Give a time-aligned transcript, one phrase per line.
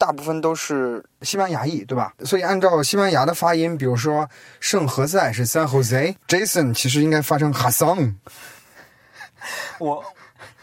[0.00, 2.14] 大部分都是西班牙裔，对吧？
[2.24, 4.26] 所以按照西班牙的发音，比如说
[4.58, 8.14] 圣何塞是 San Jose，Jason 其实应该发成 Hassan。
[9.78, 10.02] 我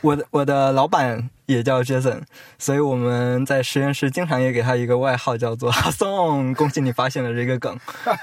[0.01, 2.23] 我的我的老板也叫 Jason，
[2.57, 6.55] 所以我们在实验室经常也给他一个外号叫做 Hassan。
[6.55, 7.79] 恭喜你发现了这个梗。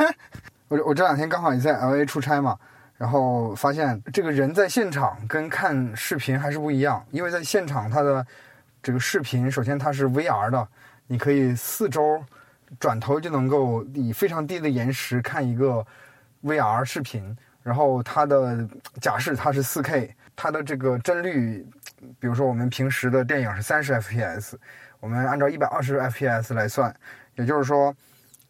[0.66, 2.59] 我我这两天刚好也在 LA 出差嘛，
[2.96, 8.26] 然后发现这个人在现场跟看视频还是不一样，因为在现场他的
[8.82, 10.66] 这个视频，首先它是 VR 的。
[11.06, 12.24] 你可以四周
[12.80, 15.86] 转头就能够以非常低的延时看一个
[16.42, 18.66] VR 视频，然后它的
[19.00, 21.66] 假设它是 4K，它的这个帧率，
[22.18, 24.54] 比如说我们平时的电影是三十 FPS，
[24.98, 26.95] 我们按照一百二十 FPS 来算，
[27.36, 27.95] 也就是说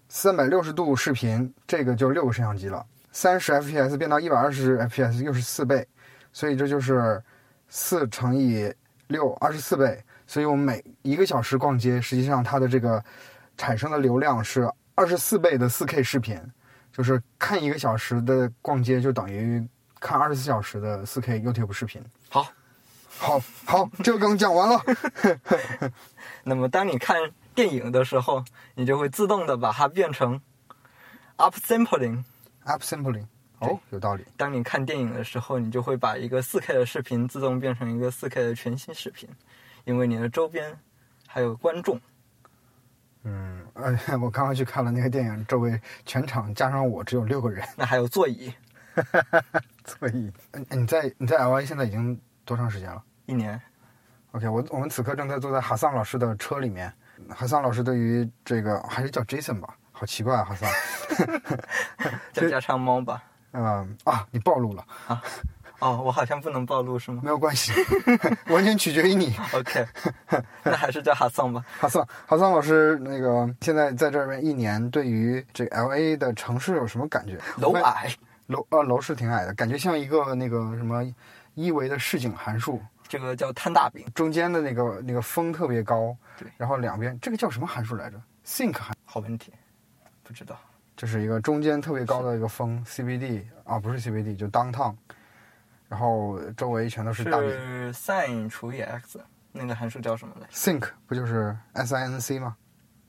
[0.09, 5.87] 三百六十度视频这个就六个摄像机了，三十 FPS 变到一百二十 FPS 又是四倍，
[6.33, 7.21] 所以这就是
[7.69, 8.73] 四乘以
[9.09, 10.04] 六二十四倍。
[10.35, 13.01] 所以我们每一个小时逛街，实际上它的这个
[13.57, 16.37] 产生的流量是二十四倍的四 K 视频，
[16.93, 19.65] 就是看一个小时的逛街就等于
[20.01, 22.05] 看二十四小时的四 K YouTube 视频。
[22.29, 22.49] 好，
[23.17, 24.83] 好，好，这个梗讲完了。
[26.43, 27.17] 那么当你看
[27.55, 30.41] 电影的时候，你就会自动的把它变成
[31.37, 32.25] upsampling。
[32.65, 33.27] upsampling，
[33.61, 34.25] 哦，有道理。
[34.37, 39.29] 当你看电影的时候，你就会把一个四 K 的视频自动变成一个四 K 的全新视频。
[39.85, 40.77] 因为你的周边
[41.27, 42.01] 还有观众，
[43.25, 48.53] 嗯，呃，我刚刚去看了那个电影，周围全场加上我只有六个人，那还有座椅，
[49.85, 50.33] 座椅。
[50.53, 53.03] 嗯，你在你在 L A 现在已经多长时间了？
[53.27, 53.61] 一年。
[54.33, 56.93] OK，我我们此刻正在坐在哈桑老师的车里面。
[57.29, 60.71] 哈桑老师对于这个还是叫 Jason 吧，好奇怪啊，哈桑。
[62.33, 63.23] 叫家常猫吧。
[63.53, 65.23] 嗯啊，你暴露了啊。
[65.85, 67.21] 哦，我好像不能暴露是吗？
[67.23, 67.71] 没有关系，
[68.49, 69.37] 完全取决于你。
[69.53, 69.87] OK，
[70.63, 71.63] 那还是叫哈桑吧。
[71.79, 77.39] 哈桑，哈桑老师，那个现在在这边一年，对于这个 LA 的城市有什么感觉？
[77.59, 78.11] 楼矮，
[78.47, 81.05] 楼呃楼是挺矮的，感觉像一个那个什么
[81.53, 82.81] 一维的市井函数。
[83.07, 88.97] 这个叫摊大饼，中间的那个那个峰特别高，对，然后两边这个叫什么函数来着？Think 函？
[89.05, 89.53] 好问题，
[90.23, 90.59] 不知道。
[90.97, 94.95] 这是一个中间特别高的一个峰，CBD 啊，不是 CBD，就 Downtown。
[95.89, 97.51] 然后周围全都是大饼。
[97.51, 99.21] 是 sin 除以 x，
[99.53, 102.57] 那个函数叫什么来？Think 不就是 S I N C 吗？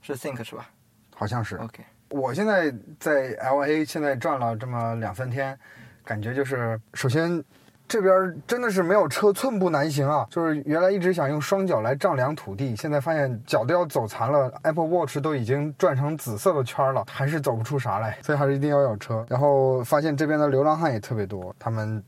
[0.01, 0.69] 是 think 是吧？
[1.15, 1.55] 好像是。
[1.57, 1.83] OK。
[2.09, 5.57] 我现在在 L A，现在转了这么两三天，
[6.03, 7.43] 感觉就是首先
[7.87, 10.25] 这边真的是没有车寸步难行啊！
[10.29, 19.25] 就是原来一直想用双脚来丈量土地，现在发现脚都要走残了，Apple Watch 都已经转成紫色的圈了，还是走不出啥来，所以还是一定要有车。
[19.27, 22.03] 然后发现这边的流浪汉也特别多，他们。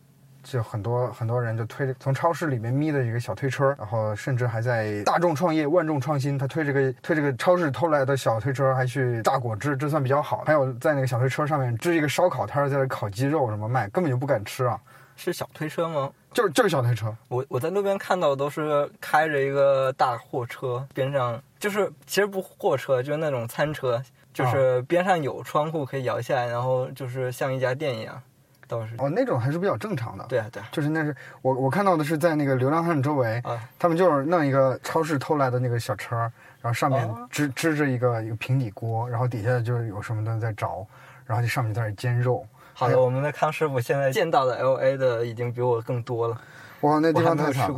[0.49, 10.43] 就很多很多人就推着从超市里面咪的一个小推车，然后甚至还在大众创业万众创新，他推这个推这个超市偷来的小推车，还去榨果汁，这算比较好。
[10.45, 14.79] 还有在那个小推车上面支一个烧烤摊，在那烤鸡肉什么卖，根本就不敢吃啊。
[15.15, 16.11] 是小推车吗？
[16.31, 17.13] 就是就是小推车。
[17.27, 23.99] 我我在路边看到都是开着一个大货车，边上就是其实不货车，就是那种餐车，
[24.31, 28.21] 就是边上有窗户可以摇下来，然后就是像一家店一样。
[28.67, 30.25] 倒是哦，那种还是比较正常的。
[30.27, 33.41] 对啊，对啊，就是那是我我看到的是在那个流浪汉周围，
[33.79, 40.85] 他们就是弄一个超市偷来的那个小车，然后上面支支着一个一个平底锅，然后底下就是有什么东西在着，
[41.25, 42.45] 然后就上面在那煎肉。
[42.73, 46.39] 好的，我们的康师傅现在见到的 L A 的已经比我更多了。
[46.81, 47.73] 哇，那地方太惨！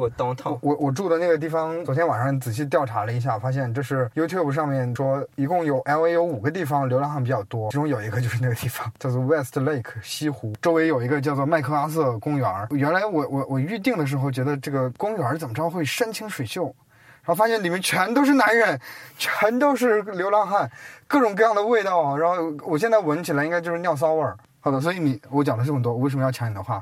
[0.61, 12.67] 我我住的那个地方，昨天晚上仔细调查了一下，发现这是 YouTube 上面说，一共有 LA 有五个地方流浪汉比较多，其中有一个就是那个地方，叫做 West Lake 西湖，周围有一个叫做麦克阿瑟公园。
[12.71, 18.77] 原来我我我预定的时候觉得这个公园怎么着会山清水秀，然后发现里面全都是男人，
[19.17, 20.69] 全都是流浪汉，
[21.07, 24.35] 各种各样的味道，然后我现在闻起来应该就是尿骚味儿。
[24.59, 26.81] 好的，所以你我讲了这么多，我为什么要抢你的话？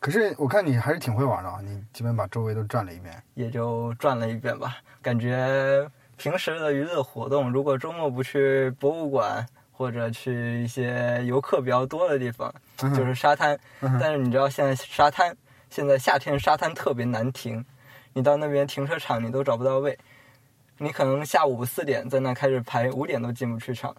[0.00, 3.22] 可是我看你还是挺会玩的啊，你基本把周围都转了一遍。
[3.34, 4.78] 也就转了一遍吧。
[5.02, 5.86] 感觉
[6.16, 12.52] 平时的娱乐活动，如果周末不去博物馆或者去一些游客比较多的地方，
[12.82, 13.58] 嗯就是沙滩。
[13.80, 15.36] 嗯但是你知道现在沙滩，
[15.68, 17.62] 现在夏天沙滩特别难停，
[18.14, 19.98] 你到那边停车场你都找不到位，
[20.78, 23.94] 你可能下午四点在那开始排，五点都进不去场，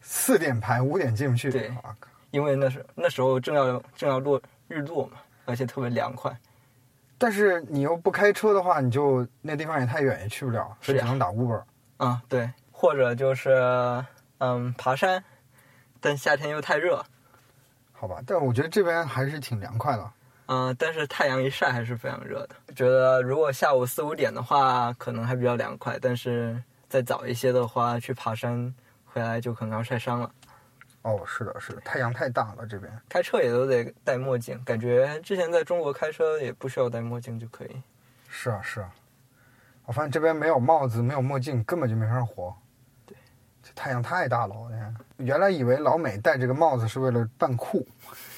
[0.00, 1.50] 四点排，五点进不去。
[1.50, 1.96] 对啊
[2.30, 6.36] 因为那时那时候正要正要落日落嘛，而且特别凉快。
[7.18, 11.62] 但是你又不开车的话，你就那地方也太远，也去不了，所以只能打 Uber。
[11.96, 14.04] 啊，对，或者就是
[14.38, 15.24] 嗯爬山，
[16.00, 17.02] 但夏天又太热，
[17.92, 20.10] 好吧，但我觉得这边还是挺凉快的。
[20.48, 22.74] 嗯、但是太阳一晒还是非常热的。
[22.74, 28.72] 觉得如果下午四五点的话，可能还比较凉快，但是再早一些的话，去爬山
[29.06, 30.30] 回来就可能要晒伤了。
[31.06, 32.92] 哦，是的，是的，太阳太大了这边。
[33.08, 37.80] 开车也都得戴墨镜，感觉之前在中国开车也不需要戴墨镜就可以。
[38.28, 38.90] 是啊，是啊。
[39.84, 42.52] 我发现这边没有帽子，没有墨镜，根本就没法活。
[43.06, 43.16] 对，
[43.62, 44.96] 这太阳太大了，我天！
[45.18, 47.86] 原来以为老美戴这个帽子是为了扮酷，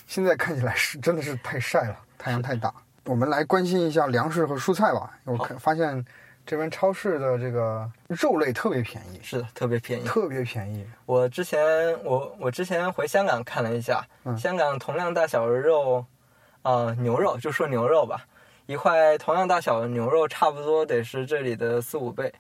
[0.06, 2.71] 现在看起来是真的是太晒了，太阳太大。
[3.05, 5.19] 我们来关心一下粮食和蔬菜吧。
[5.25, 6.05] 我看发现
[6.49, 10.05] 这边超市的这个肉类特别便宜，是的，特别便宜。
[10.06, 10.83] 特别便宜。
[11.05, 11.62] 我之前
[12.03, 16.03] 我我之前回香港看了一下，嗯香港同样大小的肉，
[16.62, 18.25] 呃，牛肉就说牛肉吧，
[18.65, 22.33] 一块同样大小的牛肉差不多得是这里的四五倍，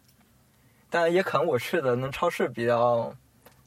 [0.88, 3.12] 但也可能我去的那超市比较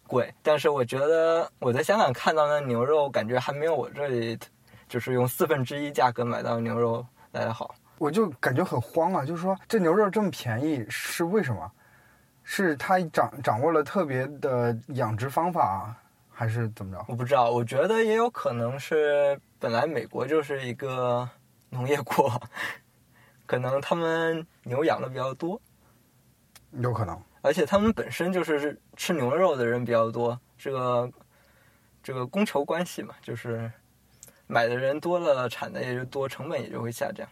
[0.08, 4.40] 贵，但是我觉得我在香港看到那牛肉感觉还没有我这里
[4.90, 7.76] 就是用四分之一价格买到的牛肉来的好。
[8.02, 11.72] 我就感觉很慌啊，就是说这牛肉这么便宜是为什么？
[12.44, 15.96] 是他掌掌握了特别的养殖方法，
[16.32, 17.06] 还是怎么着？
[17.08, 21.30] 我不知道，我觉得也有可能是本来美国就是一个
[21.70, 22.42] 农业国，
[23.46, 25.62] 可能他们牛养的比较多，
[26.72, 27.16] 有可能。
[27.44, 31.08] 而且他们本身就是吃牛肉的人比较多，这个
[32.02, 33.72] 这个供求关系嘛，就是
[34.48, 37.28] 买的人多了，产的也就多，成本也就会下降。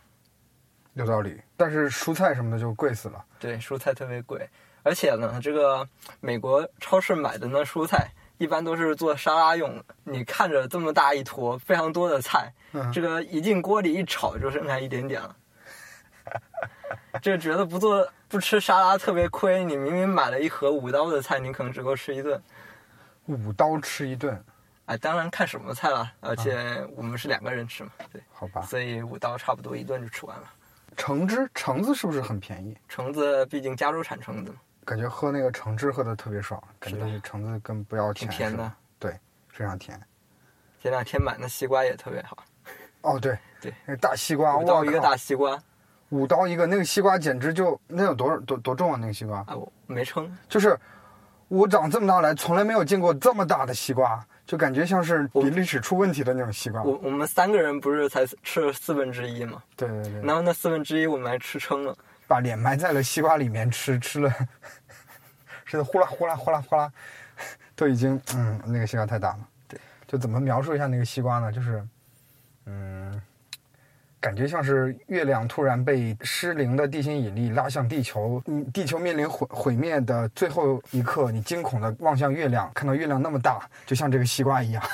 [0.99, 3.23] 有道理，但是蔬菜什么的就贵死了。
[3.39, 4.47] 对，蔬菜特别贵，
[4.83, 5.87] 而且呢，这个
[6.19, 9.85] 美国超市买的那蔬菜一般都是做沙拉用的。
[10.03, 15.35] 你看着这么大一坨非常多的菜，嗯这个一进锅里一炒就剩下一点点了。
[17.21, 22.41] 这觉得不做不吃沙拉特别亏，你明明买了一盒五刀的菜，你可能只够吃一顿。
[23.25, 24.43] 五刀吃一顿，
[24.85, 28.63] 哎，当然看什么菜了，而且我们是两个人吃嘛，对，好吧？
[28.63, 30.43] 所以五刀差不多一顿就吃完了。
[30.99, 32.77] 橙汁，橙子是不是很便宜？
[32.89, 38.71] 橙子毕竟加州产橙子嘛，感觉喝那个橙汁喝的特别爽，感觉橙子跟不要钱似挺甜的。
[38.99, 39.17] 对，
[39.47, 39.97] 非常甜。
[40.81, 42.37] 前两天买的西瓜也特别好，
[43.01, 45.57] 哦，对 对，那大西瓜，五刀一个大西瓜
[46.09, 48.97] 五刀一个，那个西瓜简直就那有多多多重啊？
[48.99, 50.77] 那个西瓜啊，我没称，就是
[51.47, 56.81] 我长这么大来从来没有见过这么大的西瓜，就感觉像是比利时出问题的那种西瓜。
[56.81, 64.33] 我我们三个人不是才吃了四分之一吗，对对对，然后那四分之一我们还吃撑了，把脸埋在了西瓜里面吃，吃了，
[65.67, 66.91] 吃的，呼啦呼啦呼啦呼啦，
[67.75, 69.47] 都已经嗯，那个西瓜太大了。
[69.67, 71.51] 对，就怎么描述一下那个西瓜呢？
[71.51, 71.87] 就是
[72.65, 73.21] 嗯，
[74.21, 84.83] 感觉像是月亮突然被失灵的地心引力拉向地球，嗯，地球面临毁毁灭的最后一刻，你惊恐的望向月亮，看到月亮那么大，就像这个西瓜一样。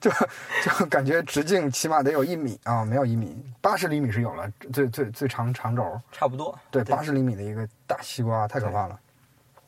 [0.00, 0.10] 就
[0.78, 6.58] 就感觉直径起码得有一米啊，没有一米，八十厘米是有了，最最最长长轴，差不多。
[6.70, 8.98] 对，八十厘米的一个大西瓜，太可怕了，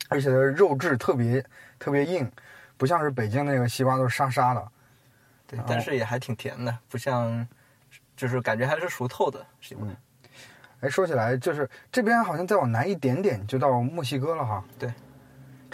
[0.08, 1.44] 而且它肉质特别
[1.78, 2.30] 特别硬，
[2.76, 4.68] 不像是北京那个西瓜都是沙沙的。
[5.48, 7.44] 对，但是也还挺甜的，不像，
[8.14, 9.88] 就是感觉还是熟透的西瓜。
[10.80, 14.62] 哎，说起来，就是这边好像再往南一点点就到墨西哥了哈。
[14.78, 14.92] 对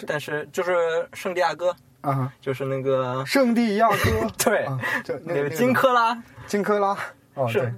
[0.07, 0.73] 但是就是
[1.13, 3.97] 圣地亚哥，啊，就是那个圣地亚哥，
[4.43, 6.97] 对，啊，就那那个个金科拉，金科拉，
[7.35, 7.75] 哦，是对，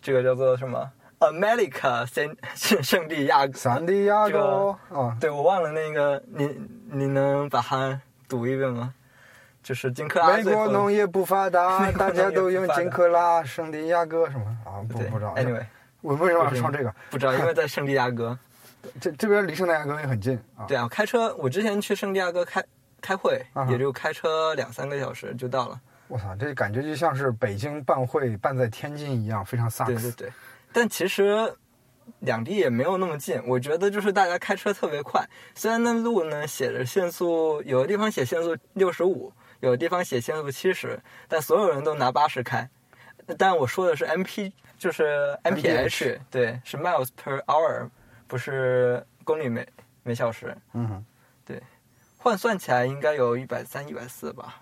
[0.00, 0.90] 这个叫做什么
[1.20, 3.52] ？America 圣圣 圣地亚哥。
[3.58, 8.94] 圣地亚哥，哦，对，我忘了那个，你你能把它读一遍吗？
[9.62, 14.82] 就是金克拉 美国农业不发达，大家都用金克拉、圣地亚哥什么啊？
[14.88, 15.34] 不不知道。
[15.36, 15.64] ，anyway
[16.00, 16.94] 我为什么要唱这个？
[17.10, 18.36] 不知道，因为 在圣地亚哥。
[19.00, 20.66] 这这边离圣地亚哥也很近啊。
[20.66, 22.62] 对啊，开车，我之前去圣地亚哥开
[23.00, 25.80] 开会也就开车两三个小时就到了。
[26.08, 30.10] 我操，这感觉就像是北京办会办在天津一样，非常萨克斯。
[30.10, 30.32] 对对对，
[30.72, 31.54] 但其实
[32.18, 42.68] 两地也没有那么近，我觉得就是大家开车特别快，虽然那路呢写着限速，有的地方写限速六十五，有地方写限速七十，但所有人都拿八十开。
[43.38, 47.88] 但我说的是 MP，就是 MPH，对，是 miles per hour，
[48.26, 49.66] 不是公里每
[50.02, 50.56] 每小时。
[50.72, 51.04] 嗯哼，
[52.18, 54.60] 换算起来应该有一百三、一百四吧。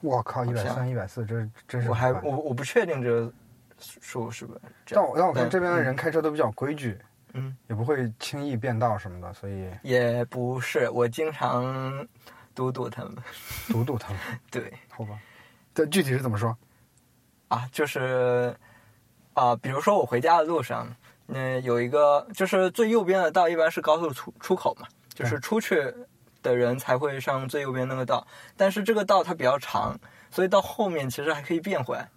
[0.00, 3.32] 我靠，一百三、一百四，这真是我还我我不确定这个
[3.78, 5.02] 数是不是这样。
[5.02, 6.98] 但我但我看但这边的人开车都比较规矩，
[7.32, 12.06] 嗯，也不会轻易变道什么的，所以也不是，我经常
[12.54, 13.16] 堵堵他们。
[13.68, 14.18] 堵堵他们，
[14.50, 15.18] 对好吧？
[15.74, 16.56] 这具体是怎么说？
[17.48, 18.56] 啊，就是
[19.34, 20.94] 啊、比如说我回家的路上，
[21.28, 25.94] 嗯、有一个就是最右边的道一般是高速出出口嘛，就是出去
[26.42, 29.98] 的人才会上最右边那个道，但是这个道它比较长，
[30.30, 32.08] 所以到后面其实还可以变回来。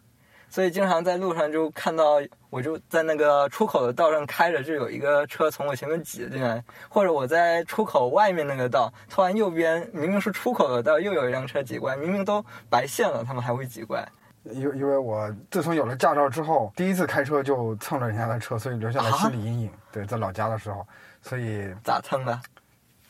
[0.56, 2.18] 所以经常在路上就看到，
[2.50, 14.08] 我就在那个出口的道上开着，就有一个车从我前面挤进来，或者我在出口外面那个道，突然右边明明是出口的道，又有一辆车挤过来，明明都白线了，他们还会挤过来。
[14.46, 19.70] 因因为我自从有了驾照之后，第一次开车就蹭了人家的车，所以留下了心理阴影。
[19.92, 20.88] 对，在老家的时候，
[21.22, 22.42] 所以咋蹭的？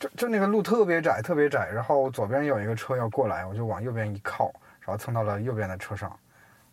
[0.00, 4.50] 就就那个路特别窄，特别窄，然后左边有一个车要过来，我就往右边一靠，
[4.80, 6.10] 然后蹭到了右边的车上，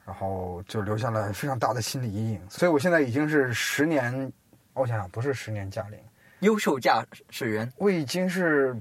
[0.05, 2.41] 然后就留下了非常大的心理阴影。
[2.49, 4.31] 所以我现在已经是十年，
[4.73, 5.99] 我想想不是十年驾龄，
[6.39, 8.75] 优秀驾驶员、我已经是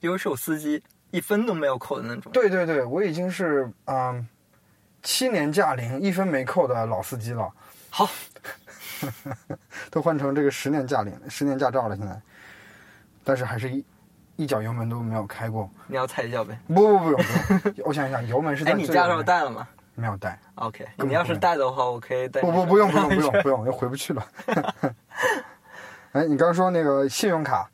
[0.00, 2.30] 优秀司机，一分都没有扣的那种。
[2.32, 4.26] 对对对，我已经是嗯
[5.02, 7.50] 七年驾龄一分没扣的老司机了。
[7.90, 8.08] 好，
[9.90, 12.20] 都换成这个十年驾龄、十年驾照了，现在，
[13.22, 13.84] 但是还是一
[14.36, 15.70] 一脚油门都没有开过。
[15.86, 16.58] 你要踩一脚呗。
[16.66, 24.26] 不不不用不用，我想一想，油门是在哎，你驾照带了吗没有带？？OK，你要是带的话，我可以带不不不用不用不用不用，又 回不去了。
[26.12, 27.68] 哎，你刚刚说那个信用卡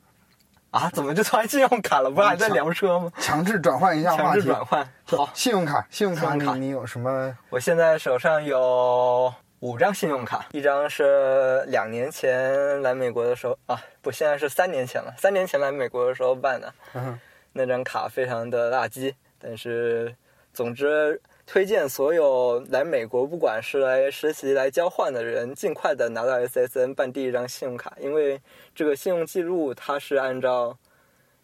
[0.71, 0.89] 啊？
[0.93, 2.09] 怎么就突然信用卡了？
[2.09, 3.11] 不是还在聊车吗？
[3.19, 4.41] 强制转换一下强话题。
[4.41, 4.87] 制转换。
[5.05, 7.37] 好，信用卡，信用卡信用卡你你有什么？
[7.49, 15.13] 我现在手上有五张信用卡，一张是两年前来美国的时候啊，不，现在是三年前了。
[15.17, 17.19] 三年前来美国的时候办的，嗯
[17.53, 20.15] 那张卡非常的垃圾，但是
[20.53, 21.21] 总之
[21.51, 28.39] 推荐所有来美国，不管是来实习、来交换的人，尽快的拿到 SSN 办第一张信用卡，因为
[28.73, 30.77] 这个信用记录它是按照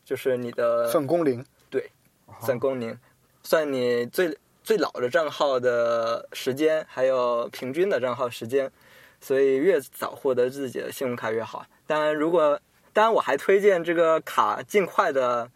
[0.06, 1.46] 就是你的算工龄。
[1.70, 1.92] 对
[2.40, 2.98] 算工龄，
[3.44, 8.72] 算你最最老的账号的时间，还有平均的账号时间，
[9.20, 11.66] 所以越早获得自己的信用卡越好。
[11.86, 12.58] 当然，如果
[12.94, 15.52] 当然我还推荐这个卡尽快的，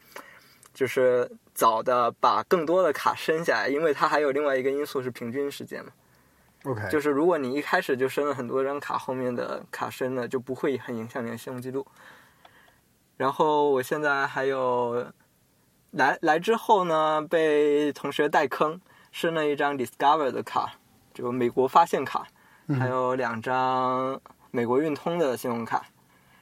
[0.73, 1.31] 就是
[1.61, 5.91] 早的把更多的卡升下来，因为它还有另外一个因素是平均时间嘛。
[6.63, 11.85] OK，就是如果你一开始就升了很多张卡，后面的卡升了就不会很影响你的信用记录。
[13.15, 15.05] 然后我现在还有
[15.91, 20.73] 来来之后呢，被同学带坑，升了一张 Discover 的卡，
[21.13, 22.25] 就美国发现卡，
[22.79, 25.85] 还有两张美国运通的信用卡，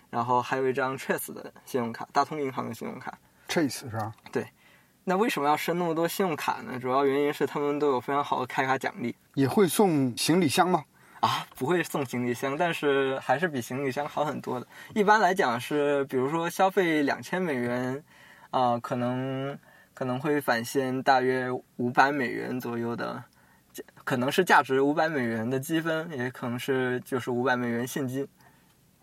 [0.10, 3.18] 然后还有一张 Trace 的信用卡，大通银行的信用卡。
[3.50, 4.14] Chase 是吧？
[5.10, 6.80] 那为什么要申那么多信用卡呢？
[6.80, 9.16] 主要原因是他们都有非常好的开卡奖励。
[9.34, 10.86] 也会送行李箱吗？
[11.22, 14.68] 啊，不会送行李箱，但是还是比行李箱好很多的。
[14.94, 18.04] 一般来讲是，比如说消费两千美元，
[18.52, 19.58] 啊、可能
[19.96, 23.24] 可能会返现大约五百美元左右的，
[23.74, 28.28] 价可能是价值五百美元的积分，也可能是就是五百美元现金。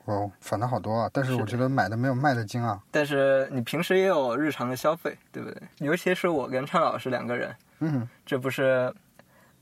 [0.06, 1.10] 哦，反的好多啊！
[1.12, 2.80] 但是我觉得买的没有卖的精啊。
[2.90, 5.62] 但是你平时也有日常的消费，对不对？
[5.78, 8.94] 尤其是我跟畅老师两个人，嗯，这不是，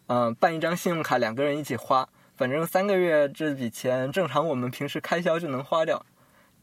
[0.07, 6.05] 嗯、办一张信用卡两个人一起花，反正三个月这笔钱正常我们平时开销就能花掉，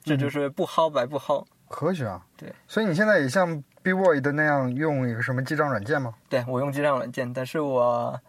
[0.04, 1.44] 这就是不薅白不薅。
[1.68, 2.24] 科学啊。
[2.38, 6.14] 对，所以你现在也像 B Boy 的那样用一个什么记账软件吗？
[6.30, 8.20] 对我用记账软件，但是我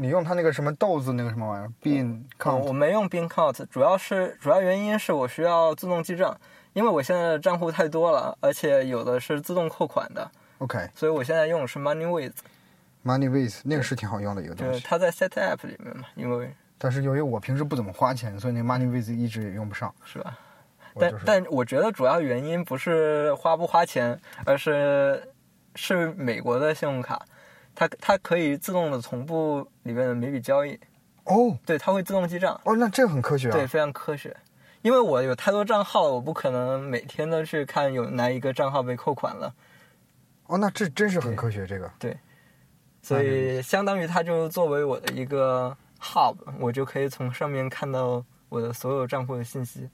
[0.00, 6.38] 你用它那个什么豆子那个什么玩意儿，Bean 我 Count 我没用 Bean Count，主要是主要原因是我需要自动记账，
[6.72, 10.88] 因为我现在的账户太多了，而且有的是自动扣款的，OK。
[10.94, 16.54] 所以我现在用的是 MoneyWiz，MoneyWiz 那个是挺好用的一个东西，就是它在 Set App 里面嘛，因为。
[16.78, 19.92] 但是由于我平时不怎么花钱，所以那个 MoneyWiz 一直也用不上。
[20.04, 20.38] 是吧？
[20.94, 25.28] 但就是但我觉得主要原因不是花不花钱，而是
[25.74, 27.20] 是美国的信用卡，
[27.78, 30.76] 它它可以自动的同步里面的每笔交易，
[31.26, 33.52] 哦对，它会自动记账，哦，那这个很科学啊。
[33.52, 34.36] 对，非常科学。
[34.82, 39.54] 因为我有太多账号了，我不可能每天都去看有哪一个账号被扣款了，
[40.46, 41.64] 哦，那这真是很科学。
[41.68, 42.18] 这个对
[43.00, 49.88] 所以相当于它就作为我的一个 hub，我就可以从上面看到我的所有账户的信息。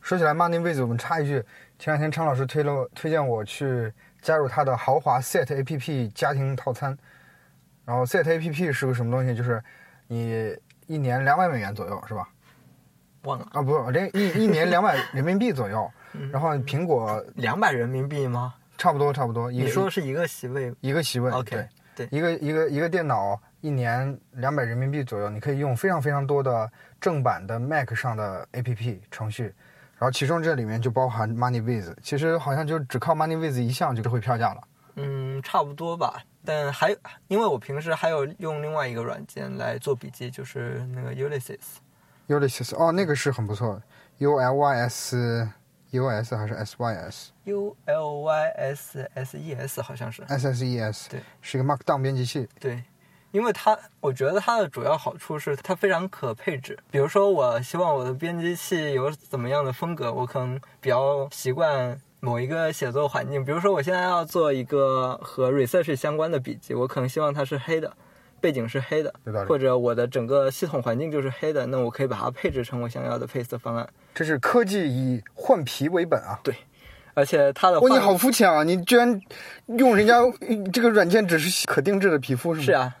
[0.00, 1.40] 说起来 MoneyWiz，我们插一句，
[1.78, 3.92] 前两天昌老师推了推荐我去
[4.26, 6.98] 加入它的豪华 Set APP 家庭套餐。
[7.84, 9.32] 然后 Set APP 是个什么东西？
[9.36, 9.62] 就是
[10.08, 10.52] 你
[10.88, 12.28] 一年两百美元左右，是吧？
[13.22, 15.88] 忘了啊，不，这一一年两百 人民币左右。
[16.14, 18.54] 嗯然后苹果两百人民币吗？
[18.76, 26.68] 差不多差不多，你说是一个席位一个席位 OK，对对一个一个一个电脑一年两百人民币左右，你可以用非常非常多的
[27.00, 29.54] 正版的 Mac 上的 APP 程序，
[29.98, 34.62] 然后其中这里面就包含 MoneyWiz，其实好像就只靠 MoneyWiz 一项就会票价了。
[34.96, 36.22] 嗯，差不多吧。
[36.44, 36.96] 但还
[37.28, 41.58] 因为我平时还有用另外一个软件来做笔记，就是那个 Ulysses。
[42.28, 43.82] Ulysses 哦，那个是很不错的
[44.18, 45.48] ，U L Y S
[45.90, 50.48] U S 还是 S Y S U L Y S S E S 好像是 S
[50.48, 52.48] S E S，对，是一个 Markdown 编辑器。
[52.58, 52.82] 对，
[53.32, 56.78] 因为它我觉得它的主要好处是它非常可配置。
[56.90, 63.44] 比如说，我希望我的编辑器有怎么样的风格，我可能比较习惯某一个写作环境。
[63.44, 67.92] 比如说，我现在要做一个和 research 相关的笔记，我可能希望它是黑的。
[68.38, 69.12] 背景是黑的
[69.48, 73.88] 或者我的整个系统环境就是黑的，那我可以把它配置成我想要的 paste 方案。
[74.14, 76.38] 这是科技以换皮为本啊！
[76.44, 76.54] 对
[77.14, 78.62] 而且它的哇，你好肤浅啊！
[78.62, 79.18] 你居然
[79.78, 80.20] 用人家
[80.70, 82.66] 这个软件只是可定制的皮肤是吗？
[82.66, 82.94] 是啊，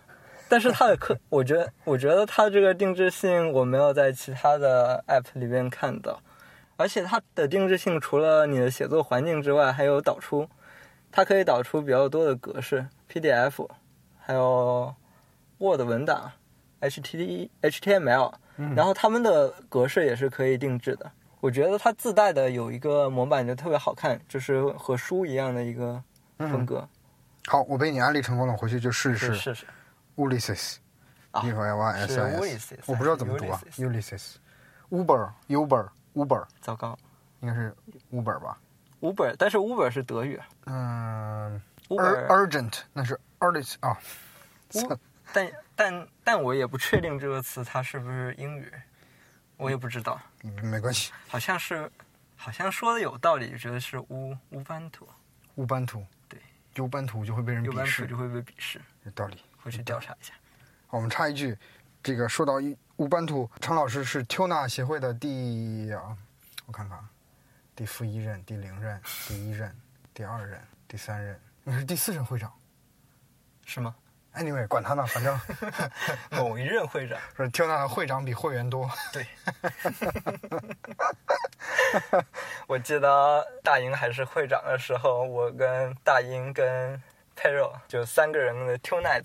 [0.48, 6.20] 但是它的可，我觉得，我觉得它这个定制性我没有在其他的 app 里边看到，
[6.76, 10.48] 而且它的定制性除了你的写作环境之外，还有导出，
[11.10, 13.68] 它可以导出比较多的格式，PDF，
[14.20, 14.94] 还有
[15.58, 16.32] Word 文档
[16.80, 18.32] ，HT HTML，
[18.74, 21.10] 然后它们的格式也是可以定制的。
[21.40, 26.02] 我觉得它自带的有一个模板就特别好看，就是和书一样的一个
[26.38, 26.88] 风格。
[27.46, 29.34] 好，我被你安利成功了，回去就试一试。
[29.34, 29.66] 试试
[30.16, 30.76] Ulysses，
[31.30, 36.98] 啊 U L Y 是 S S，我不知道怎么读啊还是 Ulysses，Uber Uber Uber 糟糕。
[37.40, 37.76] 应该是
[38.10, 38.58] Uber 吧
[39.00, 40.40] ？，Uber，但是 Uber 是德语。
[40.64, 43.96] 嗯 Uber，，Ur-，Urgent 那是 Urgent 啊，
[44.74, 44.98] 乌
[45.32, 48.72] 但但但我也不确定这个词它是不是英语，
[49.58, 51.12] 我也不知道，嗯没关系。
[51.28, 51.88] 好像是，
[52.34, 55.06] 好像说的有道理，觉得是乌乌班图，
[55.56, 56.40] 乌班图，对，
[56.82, 59.38] 乌班图就会被人鄙视，就会被鄙视，有道理。
[59.66, 60.32] 回去调查一下。
[60.86, 61.58] 好我们插一句，
[62.00, 66.16] 这个说到一乌班图，常老师是 Tuna 协会的第啊，
[66.66, 67.04] 我看看啊，
[67.74, 69.76] 第负一任、第零任、第一任、
[70.14, 72.52] 第二任、第三任，你是第四任会长。
[73.64, 73.92] 是吗
[74.34, 75.36] ？Anyway，管他呢，反正
[76.30, 78.88] 某一任会长， 说 Tuna 的会长比会员多。
[79.12, 79.26] 对。
[82.68, 87.02] 我记得大英还是会长的时候，我跟大英跟
[87.34, 89.24] 佩肉就三个人的 Two Night，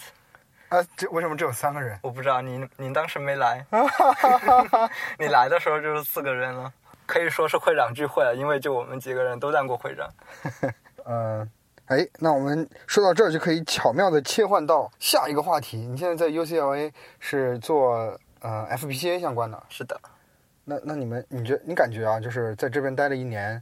[0.72, 2.00] 啊，这为什么只有三个人？
[2.02, 3.66] 我不知道您您当时没来，
[5.20, 6.72] 你来的时候就是四个人了，
[7.06, 10.10] 可以说是会长聚会了，因为就我们几个人都当过会长。
[11.04, 11.46] 呃，
[11.88, 15.76] 哎，那我们说到这儿就可以巧妙的切换到下一个话题。
[15.76, 20.00] 你现在在 UCLA 是做呃 FPGA 相关的，是的，
[20.64, 23.62] 那那你们，你觉你感觉啊，就是在这边待了一年，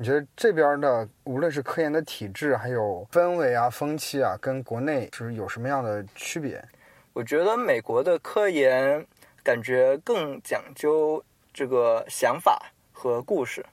[0.00, 6.64] 你觉得这边的无论是科研的体制，还有氛围啊、风气啊，跟国内是有什么样的区别？
[7.12, 9.04] 我觉得美国的科研
[9.42, 11.20] 感觉更讲究
[11.52, 13.66] 这个想法和故事，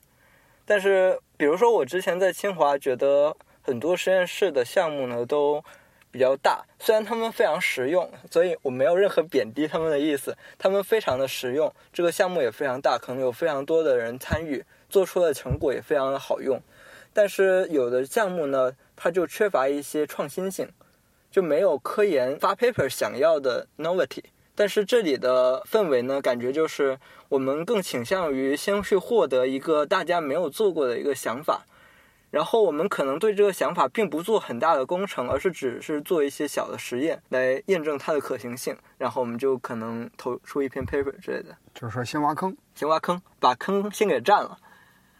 [0.65, 5.63] 但是比如说我之前在清华，觉得很多实验室的项目呢都
[6.09, 16.61] 比较大，虽然他们非常实用，所以我没有任何贬低他们的意思，他们非常的实用，这个项目也非常大，可能有非常多的人参与，做出的成果也非常的好用，
[17.11, 20.69] 但是有的项目呢，它就缺乏一些创新性。
[21.29, 24.23] 就没有科研发 paper 想要的 novelty。
[24.55, 31.65] 但是这里的氛围呢，感觉就是我们更倾向于先去获得一个大家没有做过的一个想法，
[32.31, 41.57] 然后我们可能对这个想法并不做很大的工程，而是只是做一些小的实验来验证它的可行性，然后我们就可能投出一篇 paper 之类的。
[41.73, 44.57] 就是说先挖坑先挖坑，把坑先给占了。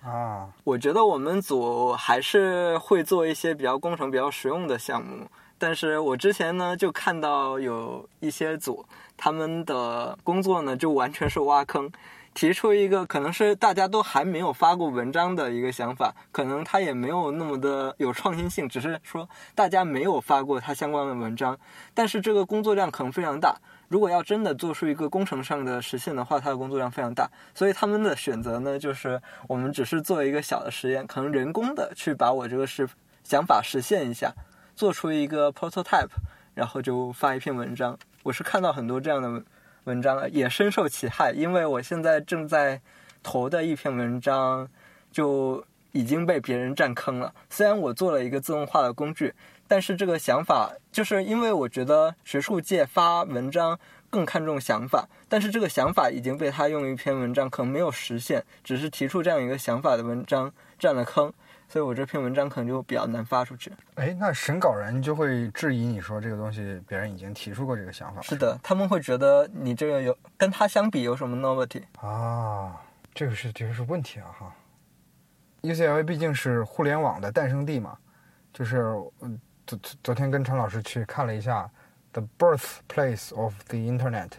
[0.05, 8.85] 啊，我觉得我们组还是会做一些比较工程、比较实用的项目，但是我之前呢就看到有一些组，
[9.17, 11.91] 他们的工作呢就完全是挖坑，
[12.35, 21.57] 提出一个可能是大家都还没有发过文章的一个想法，可能他也没有那么的有创新性，只是说大家没有发过他相关的文章，
[21.95, 23.57] 但是这个工作量可能非常大。
[23.87, 32.87] 如果要真的做出一个工程上的实现的话，它的工作量非常大，所以他们的选择呢，就是我们只是做一个小的实验，可能人工的去把我这个是
[33.23, 34.33] 想法实现一下，
[34.75, 36.09] 做出一个 prototype，
[36.53, 37.97] 然后就发一篇文章。
[38.23, 39.45] 我是看到很多这样的文
[39.83, 42.81] 文章，也深受其害，因为我现在正在
[43.21, 44.67] 投的一篇文章，
[45.11, 47.33] 就已经被别人占坑了。
[47.49, 49.33] 虽然我做了一个自动化的工具，
[49.67, 61.33] 但是这个想法就是因为我觉得学术界发文章更看重想法，但是这个想法已经被他用一篇文章可能没有实现，只是提出这样一个想法的文章占了坑，
[61.67, 63.71] 所以我这篇文章可能就比较难发出去。
[63.95, 68.21] 哎，那审稿人就会质疑你说这个东西别人已经提出过这个想法。
[68.21, 71.81] 是的，他们会觉得你这个有跟他相比有什么 novelty？
[71.99, 72.79] 啊，
[73.13, 74.55] 这个是这个是问题啊哈。
[75.61, 77.97] UCLA 毕竟是互联网的诞生地嘛，
[78.53, 78.83] 就是
[79.21, 81.69] 嗯昨昨昨天跟陈老师去看了一下
[82.11, 84.31] The Birthplace of the Internet，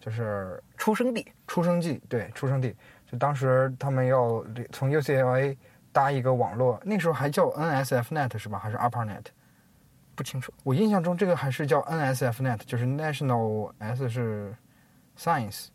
[0.00, 1.32] 就是出生地。
[1.46, 2.74] 出生地，对，出生地。
[3.10, 5.56] 就当时他们要从 UCLA
[5.92, 8.58] 搭一个网络，那时候还叫 NSFNet 是吧？
[8.58, 9.26] 还是 ARPANET？
[10.16, 14.54] 不清楚，我印象中这个还是叫 NSFNet，就是 National S 是
[15.18, 15.66] Science，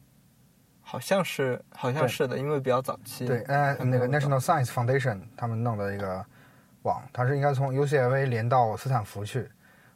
[0.81, 3.27] 好像是好像是的，因为比较早期。
[3.27, 6.25] 对，呃，那个 National Science Foundation 他们弄的一个
[6.83, 9.49] 网，它是应该从 UCLA 连到斯坦福去，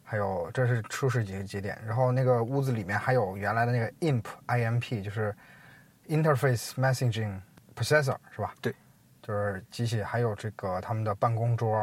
[0.03, 5.35] 还有这是初始几个节点，然后那个屋子里面还有原来的那个 IMP IMP，就是
[6.07, 7.39] Interface Messaging
[7.75, 8.53] Processor 是吧？
[8.61, 8.73] 对，
[9.21, 11.79] 就是机器，还有这个他们的办公桌，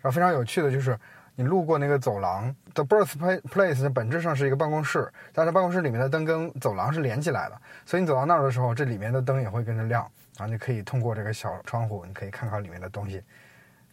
[0.00, 0.98] 然后非常有趣的就是。
[1.36, 10.02] 你路过那个走廊，The Birthplace 本质上是一个办公室，但是办公室里面的灯跟走廊是连起来的，所以你走到那儿的时候，这里面的灯也会跟着亮，
[10.36, 13.22] 然后你可以通过这个小窗户，你可以看看里面的东西，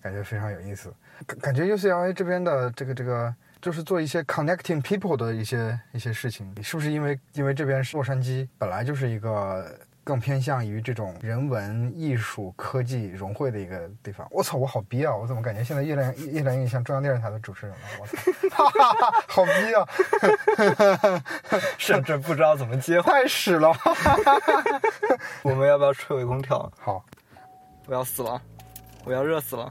[0.07, 0.93] 感觉非常有意思。
[1.25, 9.69] 感感觉 UCLA 这边的这个这个就是做一些 connecting people 的一些一些事情，是不是因为因为这边是洛杉矶本来就是一个
[10.05, 14.25] 更偏向于这种人文、艺术、科技融汇的一个地方？
[14.31, 15.13] 我操，我好逼啊！
[15.13, 17.81] 我怎么感觉现在越来越来越像中央电视台的主持人了？
[17.99, 18.15] 我操，
[18.69, 21.21] 哈哈哈，好逼啊！
[21.77, 23.11] 甚至不知道怎么接 话。
[23.11, 23.75] 太屎了！
[25.41, 26.71] 我们要不要吹回空调？
[26.79, 27.03] 好，
[27.87, 28.41] 我要死了，
[29.03, 29.69] 我要热死了。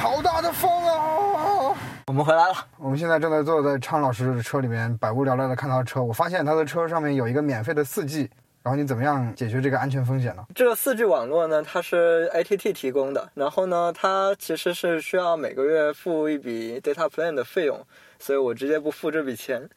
[0.00, 1.74] 好大的风啊！
[2.06, 6.02] 我们回来了，我们现在正在坐在昌老师的车里面，百无聊赖的看他的车。
[6.02, 8.28] 我发现他的车上面有一个免费的四 G，
[8.62, 10.44] 然后你怎么样解决这个安全风险呢？
[10.54, 17.80] 这个四 G 网络呢，它是 ATT 提供的，然后呢，它其实是需要每个月付一笔 data plan 的费用，
[18.18, 19.68] 所以我直接不付这笔钱，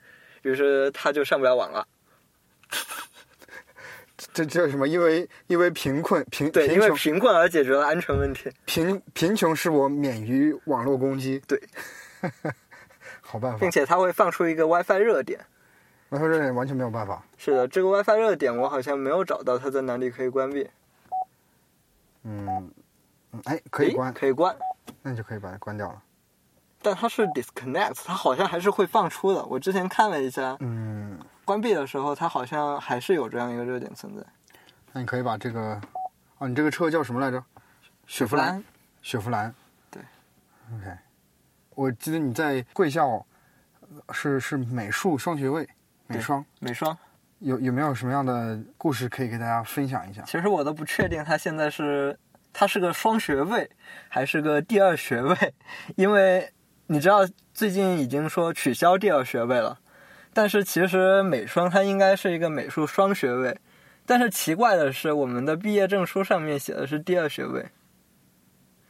[0.42, 1.88] 于是它就上不了网了。
[4.18, 4.88] 这这叫什么？
[4.88, 8.52] 因为因为贫困贫对，因为贫困而解决了安全问题。
[8.66, 11.40] 贫贫穷使我免于网络攻击。
[11.48, 11.62] 对，
[13.22, 15.40] 好办法并，且它会放出一个 WiFi 热点。
[16.10, 17.24] WiFi 热点完全没有办法。
[17.38, 20.68] 是的，这个 WiFi 热点我好像没有找到它在哪里可以关闭。
[22.24, 22.72] 嗯，
[23.34, 24.56] 嗯哎，可以关，可以关，
[25.04, 26.02] 那你就可以把它关掉了。
[26.82, 29.44] 但它是 disconnect，它好像还是会放出的。
[29.46, 34.22] 我之前看了一下，嗯，关闭的时候它好像还是有这样一个热点存在。
[34.92, 35.80] 那你可以把这个，
[36.40, 37.42] 哦，你这个车叫什么来着？
[38.06, 38.62] 雪佛兰。
[39.02, 39.56] 雪佛兰。
[39.90, 40.02] 对。
[40.76, 40.92] OK，
[41.74, 43.26] 我记得你在贵校
[44.12, 45.66] 是是美术双学位，
[46.08, 46.98] 美双，美双，
[47.40, 50.22] 有有没有什么样的故事可以给大家分享一下？
[50.24, 52.20] 其实我都不确定它现在是
[52.52, 53.72] 它是个双学位
[54.10, 55.54] 还是个第二学位，
[55.96, 56.52] 因为
[56.88, 57.20] 你知道
[57.54, 59.80] 最近已经说取消第二学位了，
[60.38, 63.60] 但是其实美双它应该是一个美术双学位，
[64.06, 67.66] 但是奇怪的是我们的毕业证书上面写的是第二学位，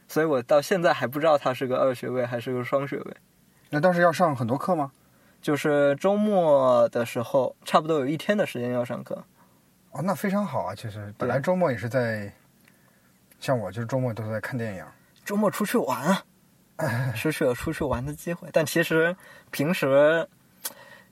[0.06, 3.16] 所以我到现在还不知道它是个二学位还是个双学位。
[3.70, 4.92] 那当时要上很多课吗？
[5.40, 9.24] 就是周末的时候，差不多有一天的时间要上课。
[9.92, 10.74] 哦，那非常好啊！
[10.74, 12.30] 其实本来周末也是在，
[13.40, 14.84] 像我就是周末都是在看电影。
[15.24, 16.14] 周末出去玩
[16.76, 18.50] 啊，失去了出去玩的机会。
[18.52, 19.16] 但其实
[19.50, 20.28] 平时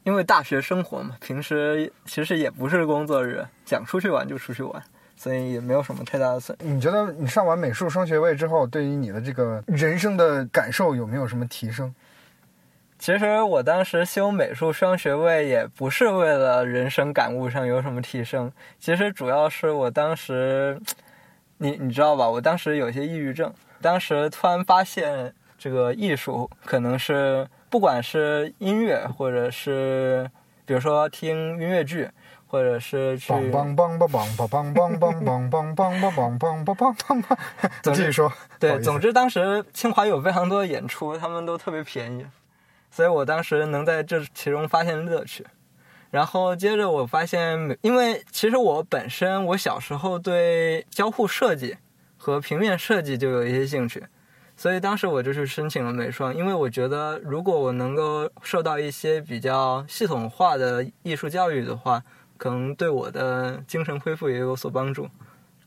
[0.06, 4.80] 因为大学生活嘛，平时其实也不是工作日，想出去玩就出去玩，
[5.16, 6.56] 所以也没有什么太大的损。
[6.60, 11.92] 你觉得你上完美术双学位之后，对于你的这个人生的感受有没有什么提升？
[13.00, 20.80] 其实我当时修美术双学位也不是为了人生感悟上有什么提升，其实主要是我当时，
[21.58, 22.30] 你你知道吧？
[22.30, 30.30] 我当时有些抑郁症，当时突然发现这个艺术可能是不管是音乐，或者是
[30.64, 32.08] 比如说听音乐剧，
[32.46, 37.36] 或者是去梆梆梆梆梆梆梆梆梆梆梆梆梆梆梆梆梆梆梆。
[37.82, 38.32] 总之继续说。
[38.58, 42.24] 对，总之当时清华有非常多的演出，他们都特别便宜，
[42.90, 45.44] 所以我当时能在这其中发现乐趣。
[46.10, 51.76] 然后接着我发现，因为其实我本身我小时候对交互设计
[52.16, 54.02] 和平面设计就有一些兴趣，
[54.56, 62.02] 所以当时我就去申请了美双，因为我觉得如果我能够受到一些比较系统化的艺术教育的话，
[62.38, 65.08] 可能对我的精神恢复也有所帮助。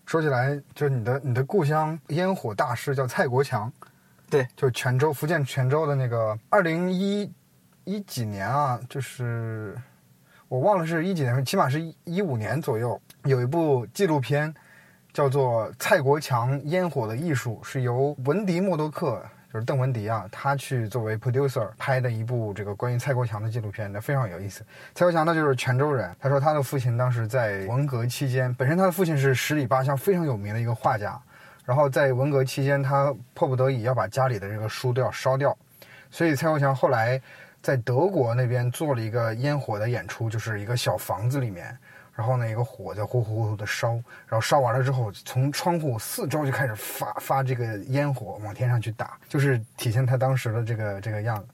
[0.08, 3.72] 说起来，就是你的你的故乡烟火大师叫蔡国强，
[4.28, 7.32] 对，就泉州福建泉州的那个二零一
[7.84, 9.80] 一几年啊，就是
[10.48, 14.52] 我忘了是一几年，起码是一一五年左右，有一部纪录片
[15.14, 19.22] 叫做《蔡国强烟火的艺术》，是由文迪默多克。
[19.52, 24.64] 就是邓文迪啊，他去作为 producer 拍的一部这个关于蔡国强的纪录片，那非常有意思。
[24.94, 31.20] 蔡国强呢就是泉州人，他说他的父亲当时在文革期间，本身他的父亲是十里八乡非常有名的一个画家，
[31.66, 35.58] 然后在文革期间，他迫不得已要把家里的这个书都要烧掉，
[36.12, 37.20] 所以蔡国强后来
[37.60, 41.76] 在德国那边做了一个烟火的演出，就是一个小房子里面。
[42.20, 43.94] 然后呢，一个火在呼呼呼的烧，
[44.28, 51.48] 然后烧完了之后，从窗户四周就开始发发这个烟火往天上去打，就是体现他当时的这个这个样子。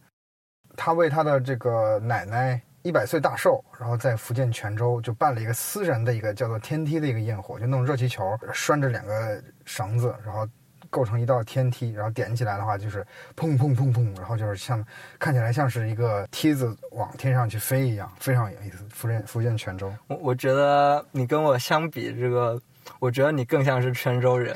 [0.75, 10.47] 他为他的这个奶奶一百岁大寿，然后在福建泉州就办了一个私人的一个叫做天梯的一个焰火，就弄热气球拴着两个绳子，然后。
[10.95, 13.05] 构成一道天梯，然后点起来的话就是
[13.35, 14.81] 砰砰砰砰，然后就是像
[15.19, 18.77] 看起来像是一个梯子往天上去飞一样，非常有意思。
[18.89, 22.57] 福建福建泉州，我我觉得你跟我相比，这个
[22.99, 24.55] 我觉得你更像是泉州人，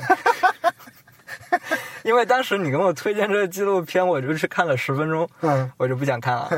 [2.04, 6.48] 因为当时你跟我推荐这个纪录片，我就去看了十分钟，嗯，我就不想看了。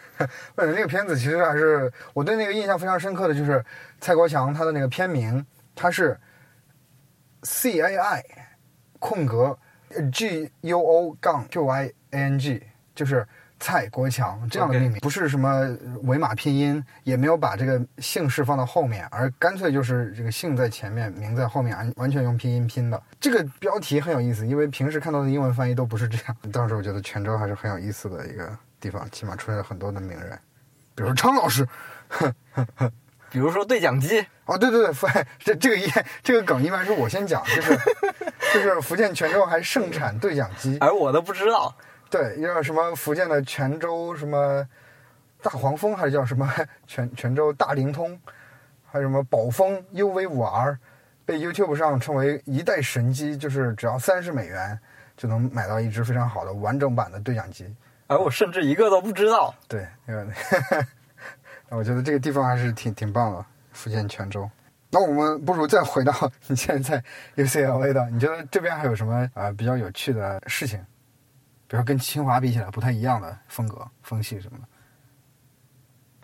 [0.56, 3.62] 不是那个片子，其实还是我对那个印象非常深刻的就是
[4.00, 5.44] 蔡国强他的那个片名，
[5.74, 6.18] 他是
[7.42, 8.24] C A I。
[8.98, 9.58] 空格
[10.12, 12.62] ，G U O 杠 Q I A N G，
[12.94, 13.26] 就是
[13.58, 15.64] 蔡国强这样的命名，不是什么
[16.02, 23.02] 伪码拼音，也没有把这个姓氏放到后面，而干脆就是这个姓在前面，名在后面，完完全用拼音拼的。
[23.18, 26.36] 这个标题很有意思，因为平时看到的英文翻译都不是这样。
[26.52, 30.38] 当时我觉得泉州还是很有意思的一个地方，起码出现了很多的名人，
[30.94, 31.66] 比如张老师。
[33.36, 35.06] 比如说对讲机哦，对对对，福
[35.38, 35.86] 这这个一
[36.22, 37.76] 这个梗一般是我先讲，就是
[38.54, 41.76] 就是福建泉州还盛产对讲机，而我都不知道。
[42.08, 44.66] 对，叫什么福建的泉州什么
[45.42, 46.50] 大黄蜂，还是叫什么
[46.86, 48.18] 泉泉州大灵通，
[48.90, 50.78] 还有什么宝丰 UV 五 R，
[51.26, 54.80] 被 YouTube 上称为一代神机，就是只要三十美元
[55.14, 57.66] 就能买到一只非常好的完整版的对讲机，
[58.06, 59.54] 而我甚至一个都不知道。
[59.68, 60.26] 对，因为。
[61.70, 64.48] 我觉得这个地方还是挺挺棒的，福建泉州。
[64.90, 66.12] 那我们不如再回到
[66.46, 70.78] 你现在在 UCLA 的，你觉得这边还有什么啊比较有趣的事情？
[71.68, 74.64] 比如跟清华比起来不太一样的风格、风气什么的。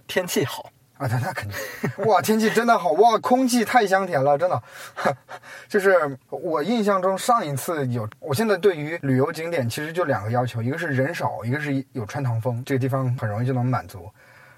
[0.06, 2.06] 天气好啊，那那肯定。
[2.06, 4.62] 哇，天气真的好哇，空气太香甜了，真的。
[5.68, 14.08] 就是我印象中上一次有，我现在对于旅游景点其实就两个要求，一个是人少，一个是有穿堂风，这个地方很容易就能满足。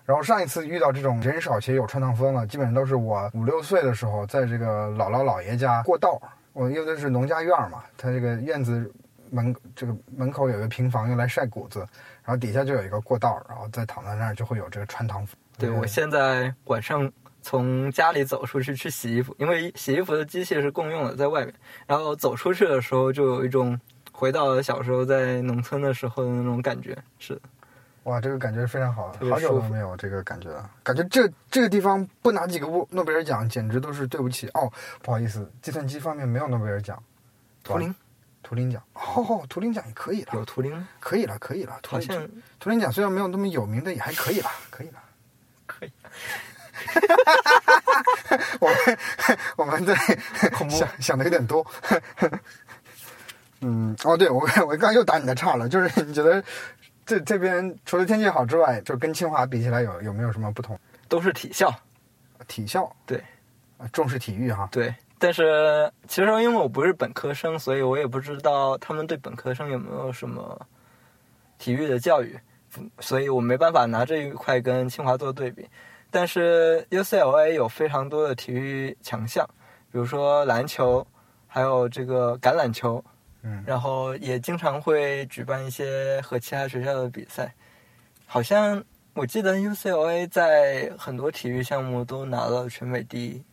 [0.04, 6.20] 然后上一次遇到这种人少且有穿堂风了，基本上都是我五六岁的时候，在这个姥姥姥爷家过道。
[6.52, 8.88] 我因为是农家院嘛，他这个院子
[9.30, 11.80] 门这个门口有个平房用来晒谷子，
[12.22, 15.36] 然后底下就有一个过道，然后再躺在那儿就会有这个穿堂风。
[15.58, 17.10] 对我现在晚上
[17.42, 21.52] 从家里走出去去洗衣服，因为洗衣服的机器是共用的，在外面，
[21.88, 23.80] 然后走出去的时候就有一种
[24.12, 27.40] 回到小时候在农村的时候的那种感觉，是的。
[28.04, 30.70] 哇，这个感觉非常好，好久都没有这个感觉了。
[30.82, 34.70] 感觉这这个地方不拿几个诺诺贝尔奖，简直都是对不起哦。
[35.00, 37.02] 不好意思，计算机方面没有诺贝尔奖。
[37.62, 37.94] 图灵，
[38.42, 40.32] 图灵奖，哦，图灵奖也可以了。
[40.34, 41.80] 有图灵，可以了，可以了。
[41.88, 42.28] 好像
[42.60, 45.02] 图灵奖虽然没有那么有名的，也还可以了，可以了，
[45.66, 45.92] 可以。
[48.60, 48.98] 我们
[49.56, 49.94] 我们在
[50.68, 51.66] 想想的有点多。
[53.62, 56.44] 嗯，哦，对我我刚刚又打你的岔了，就是你觉得？
[57.06, 60.78] 这这边除了天气好之外，就跟清华比起来有有没有什么不同？
[61.08, 61.70] 都是体校，
[62.48, 63.22] 体校对，
[63.92, 64.68] 重视体育哈。
[64.72, 70.58] 对，但是其实因为我不是本科生，所以我也不知道他们对本科生有没有什么
[71.58, 72.38] 体育的教育，
[73.00, 75.68] 所以我没办法拿这一块跟清华做对比。
[76.10, 79.46] 但是 UCLA 有非常多的体育强项，
[79.92, 81.06] 比如说篮球，
[81.46, 83.04] 还有这个橄榄球。
[83.44, 87.54] 嗯，然后也经常会举办一些和其他学校的比赛，
[88.26, 93.44] 好像我记得 UCLA 在很多体育项目都拿了全美第一。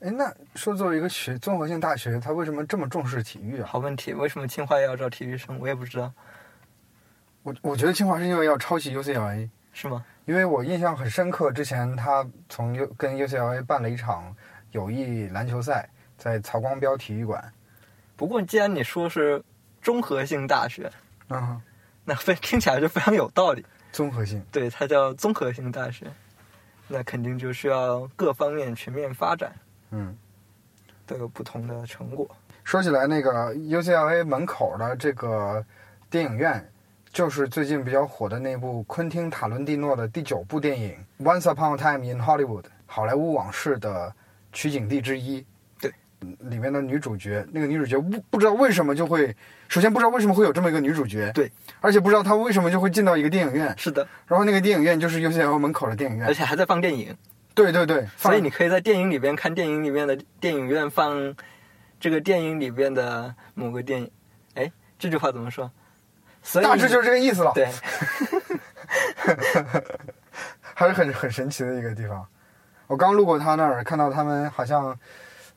[0.00, 3.66] 哎，那说作为一个学综合性大学，他为什么这么重视体育啊？
[3.66, 5.58] 好问题，为什么清华要招体育生？
[5.58, 6.12] 我也不知道。
[7.42, 10.04] 我我觉得清华是因为要抄袭 UCLA，是吗？
[10.24, 14.34] 因为我印象很深刻，之前他从 U 跟 UCLA 办了一场
[14.70, 17.52] 友谊篮球赛，在曹光标体育馆。
[18.18, 19.40] 不过，既然你说是
[19.80, 20.90] 综合性大学，
[21.28, 21.62] 啊，
[22.04, 23.64] 那非听起来就非常有道理。
[23.92, 26.04] 综合性，对，它叫综合性大学，
[26.88, 29.54] 那肯定就需要各方面全面发展。
[29.92, 30.18] 嗯，
[31.06, 32.28] 都有不同的成果。
[32.64, 35.64] 说起来，那个 UCLA 门口的这个
[36.10, 36.68] 电影院，
[37.12, 44.12] 就是最近比较火的那部昆汀·塔伦蒂诺的第九部电影《Once Upon a Time in Hollywood》好莱坞往事的
[44.52, 45.46] 取景地之一。
[46.20, 49.34] 里面的女主角，那个女主角不不知道为什么就会，
[49.68, 51.50] 首先不知道为什么会有这么一个女主角，对，
[51.80, 57.16] 而且不知道她为什么就会进到一个电影院，是的，然后那个电影院就是 UCLA 门口的电影院，而且还在放电影，
[57.54, 61.34] 对对对，所以你可以在电影里边看电影里面的电影院放
[62.00, 64.10] 这个电影里边的某个电影。
[64.54, 65.70] 哎，这句话怎么说？
[66.42, 67.52] 所以大致就是这个意思了。
[67.54, 67.68] 对，
[70.74, 72.26] 还是很很神奇的一个地方。
[72.86, 74.98] 我刚路过他那儿，看到他们好像，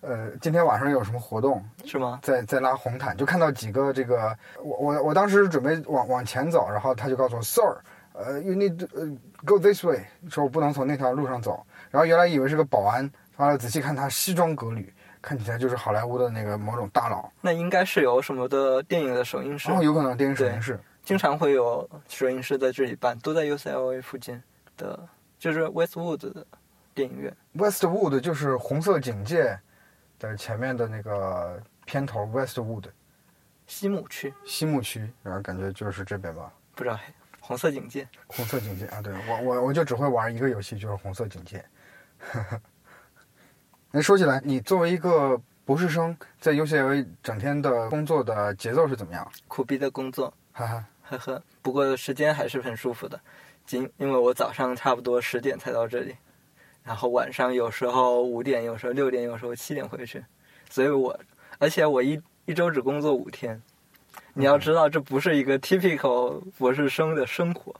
[0.02, 2.20] 呃，今天晚上有什么活动，是吗？
[2.24, 7.78] 在在拉红毯，就看到几个这个，我我我当时准备往往前走，然后他就告诉我，Sir，
[8.14, 11.64] 呃，you need to uh, go this way，说我不能从那条路上走。
[11.92, 20.80] 然后原来以为是个保安，后来仔细看他西装革履，看起来就是好莱坞的那个某种大佬，那应该是有什么的电影的首映式然，后有可能电影首映式。
[21.04, 24.42] 经常会有首映式在这里办，都在 UCLA 附近
[24.78, 25.00] 的，
[25.38, 26.46] 就是 Westwood 的
[26.96, 27.32] 电影院。
[27.56, 29.60] Westwood 就是红色警戒
[30.22, 32.86] 的前面的那个片头，Westwood
[33.66, 36.54] 西木区西木区，然后感觉就是这边吧。
[36.76, 37.00] 不知道
[37.40, 41.66] 红色警戒，红色警戒啊，对我我我就只会玩一个游戏，就是红色警戒。
[43.90, 49.30] 那说起来，你作为一个博士生，在 UCLA 整天的工作的节奏是怎么样？
[49.48, 51.44] 苦逼的工作，哈哈，呵呵。
[51.62, 53.20] 不过时间还是很舒服的，
[53.66, 56.16] 今因为我早上差不多十点才到这里，
[56.84, 60.24] 然后晚上有时候五点，有时候六点，有时候七点回去，
[60.70, 61.20] 所以我
[61.60, 63.62] 而且我一一周只工作五天。
[64.34, 67.76] 你要知道，这不是一个 typical 博士生的生活，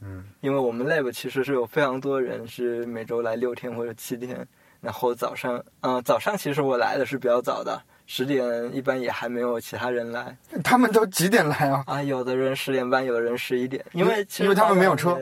[0.00, 4.46] 嗯，因为我们 lab 其实是有非常多人是每周来六天或者七天，
[4.82, 11.82] 然后早上，嗯、早上其实我来的是比较早的，十点一般也还没有其他人来他们都几点来啊？
[11.86, 15.18] 啊，有的人十点半，有的人十一点，因为其实因为他们没有车。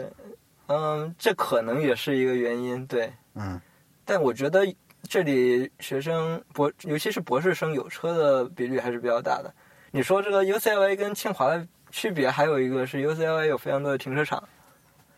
[0.68, 3.12] 嗯，这可能也是一个原因，对。
[3.35, 3.61] 嗯，
[4.04, 4.66] 但我觉得
[5.02, 9.52] 这里学生博，尤其是博士生有车的比率还是比较大的。
[9.90, 14.46] 你说这个 UCLA 跟清华的区别，还有一个是 UCLA 有非常多的停车场，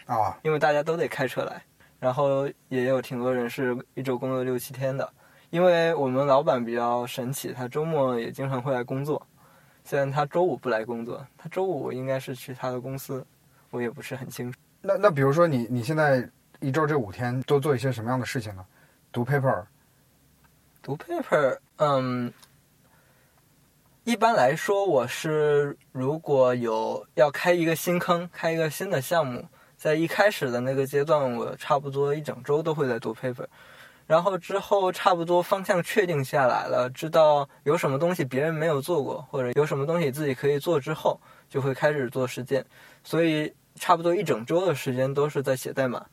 [0.07, 1.61] 啊，因为大家都得开车来，
[1.99, 5.13] 然后也有挺多人是一周工作六七天的。
[5.51, 9.27] 因为我们老板比较神奇，他周末也经常会来工作，
[9.83, 13.27] 虽然他周五不来工作，他周五应该是去他的公司，
[13.71, 14.61] 我也不是很清楚。
[14.83, 16.29] 那那比如说你你现在
[16.61, 18.65] 一周这五天都做一些什么样的事情呢？
[19.13, 19.65] 读 paper，
[20.83, 22.33] 读 paper，嗯，
[24.05, 33.47] 一般来说，我是如果有要开一个新坑，开一个新的项目，在一开始的那个阶段，我差不多一整周都会在读 paper，
[34.07, 42.65] 然后之后差不多方向确定下来了，知道有什么东西别人没有做过，或者有什么东西自己可以做之后，就会开始做实践，
[43.03, 46.07] 所以差不多一整周的时间都是在写代码。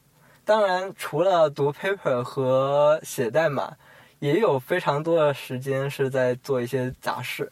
[0.45, 3.75] 当然，除了读 paper 和写代码，
[4.19, 7.51] 也有非常多的时间是在做一些杂事，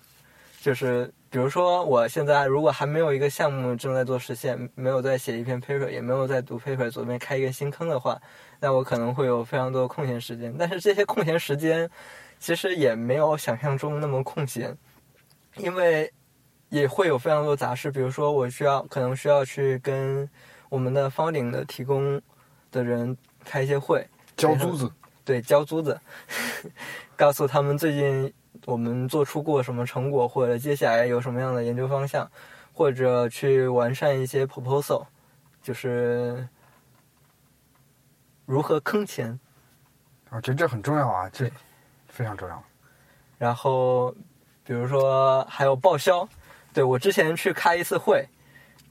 [0.62, 8.18] 就是比如说，我现在如果还没有一个项目正在做实现，没有在写一篇 paper，也没有在读 paper，左边开一个新坑的话，
[8.62, 10.56] 那我可能会有非常多空闲时间。
[10.58, 11.90] 但是这些空闲时间
[12.40, 14.78] 其实也没有想象中那么空闲，
[15.58, 16.10] 因为
[16.76, 20.30] 也会有非常多杂事，比如说我需要可能需要去跟
[20.68, 22.22] 我们的 founding 的提供
[22.70, 24.92] 的人开一些会，交租子，
[25.24, 25.98] 对，交租子，
[27.16, 28.34] 告诉他们最近
[28.66, 32.30] 我们做出过什么成果，或者接下来有什么样的研究方向，
[32.74, 35.06] 或者去完善一些 proposal，
[35.64, 36.46] 就是
[38.46, 39.40] 如何坑钱。
[40.30, 41.50] 我觉得这很重要啊，这
[42.10, 42.62] 非常重要。
[43.38, 44.14] 然后，
[44.66, 46.28] 比如说还有报销，
[46.76, 48.28] 对我之前去开一次会，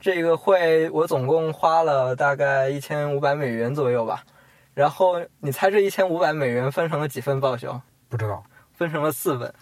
[0.00, 4.24] 这个会我总共花了大概一千五百美元左右吧。
[4.72, 7.78] 然后你猜这一千五百美元分成了几份报销？
[8.08, 8.42] 不知道，
[8.72, 9.52] 分成了四份。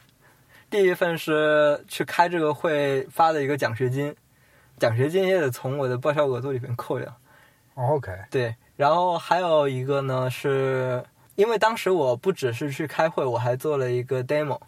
[0.71, 4.15] 第一份是去开这个会发的一个奖学金，
[4.79, 7.13] 奖学金也得从我的报销额度里面扣掉。
[7.75, 11.05] 哦 OK，对，然后还有一个呢，是
[11.35, 14.61] 因为当时我不只是去开会，我还做了一个 demo。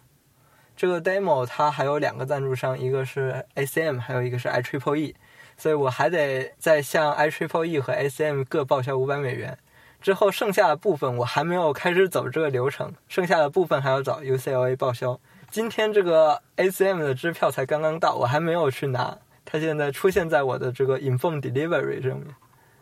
[0.75, 5.15] 这个 demo 它还有两个赞助商，一个是 ACM，还有一个是 iTripleE，
[5.57, 9.57] 所以我还得再向 iTripleE 和 ACM 各报销五百美元。
[10.01, 15.19] 之后剩下的部分我还没有开始走这个流程，剩下的部分还要找 UCLA 报销。
[15.49, 22.35] 今天这个 ACM 的支票才刚刚到，我还没有去拿，它现在出现在我的这个 Inform Delivery 上面。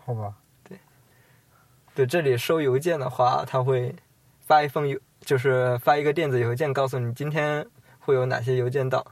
[0.05, 0.33] 好吧，
[1.95, 3.95] 对，这里收邮件的话，他会
[4.45, 7.65] 发一封邮就是发一个电子邮件告诉你今天
[8.05, 9.05] 会有哪些邮件到，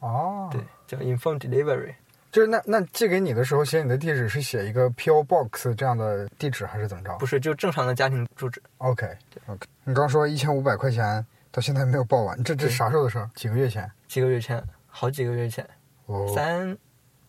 [0.00, 1.94] 哦，对，叫 inform delivery。
[2.30, 7.12] 就是那那寄给你的时候写你的地址是写一个 PO Box 这样的地址还是怎么着？
[7.18, 8.62] 不是，就正常的家庭住址。
[8.78, 9.04] OK
[9.46, 13.28] OK，你刚说一千五百块钱到现在没有报完，这这啥时候的事儿？
[13.34, 13.90] 几个月前？
[14.06, 15.68] 几个月前，好几个月前，
[16.06, 16.78] 哦，三，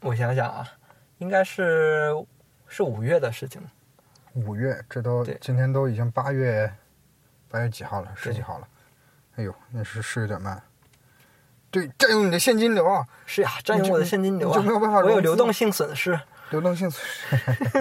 [0.01, 0.67] 我想想啊，
[1.17, 2.13] 应该是
[2.67, 3.59] 是五月的事情。
[4.33, 6.71] 五月，这都今天都已经八月
[7.49, 8.11] 八月几号了？
[8.15, 8.67] 十几号了？
[9.37, 10.61] 哎呦，那是是有点慢。
[11.71, 16.19] 对，占用你的现金流啊，是呀，占用我的现金流啊你就没有办法，我有流动性损失。
[16.49, 17.55] 流动性损失，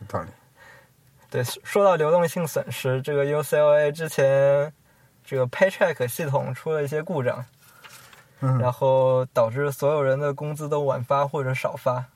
[0.00, 0.28] 有道理。
[1.28, 4.72] 对，说到流动性损失，这个 UCLA 之前
[5.22, 7.44] 这个 Paycheck 系统出了一些故障，
[8.40, 12.06] 嗯，然后导致所有人的工资都晚发或者少发，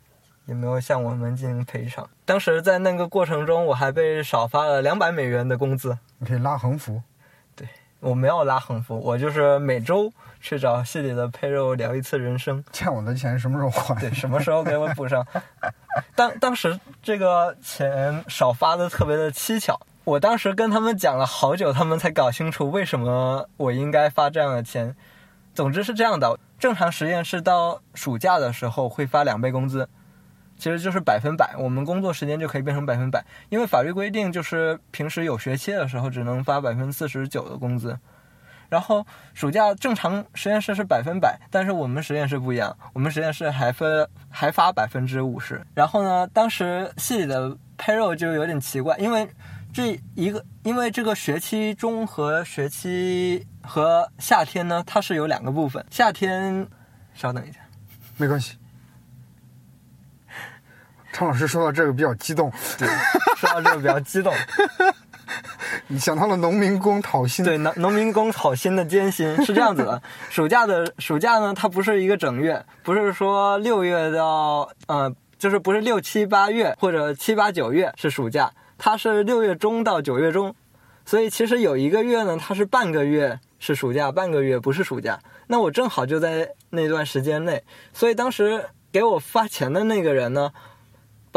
[0.47, 2.09] 也没有向我们进行赔偿。
[2.25, 5.99] 当时在那个过程中，我还被少发了两百美元的工资。
[6.17, 7.03] 你可以拉横幅。
[8.01, 12.63] 我没有拉横幅，我就是每周去找系里的配肉聊一次人生。
[12.73, 13.95] 欠我的钱什么时候还？
[14.01, 15.27] 对，什么时候给我补上？
[16.15, 24.95] 当当时这个钱少发的特别的蹊跷，我当时跟他们讲了好久，他们才搞清楚为什么我应该发这样的钱。
[25.55, 29.89] 总之是这样的，正常实验室到暑假的时候会发两倍工资，
[30.59, 37.97] 其实就是百分百，我们工作时间就可以变成百分百，因为法律规定就是平时有学期的时候只能发百分之四十九的工资。
[38.69, 45.65] 然后暑假正常实验室是百分百，但是我们实验室不一样，我们实验室还分还发百分之五十。
[45.75, 49.27] 然后呢，当时系里的 payroll 就有点奇怪，因为
[49.73, 55.83] 这一个因为这个学期中和学期和夏天呢，它是有两个部分。
[55.91, 56.67] 夏天，
[57.15, 57.61] 稍等一下，
[58.19, 58.59] 没关系。
[61.19, 62.49] 常老师说到这个比较激动，
[62.79, 62.87] 对
[63.37, 64.33] 说到这个比较激动。
[65.89, 67.45] 你想到了农民工讨薪。
[67.45, 70.01] 对，农农民工讨薪的艰辛是这样子的。
[70.31, 80.55] 暑假的暑假呢，它不是一个整月，不是说六月到呃，就是不是六七八月或者七八九月是暑假，它是六月中到九月中，
[81.05, 85.19] 所以其实有一个月呢，它是半个月是暑假，半个月不是暑假。
[85.49, 90.51] 那我正好就在那段时间内，所以当时给我发钱的那个人呢，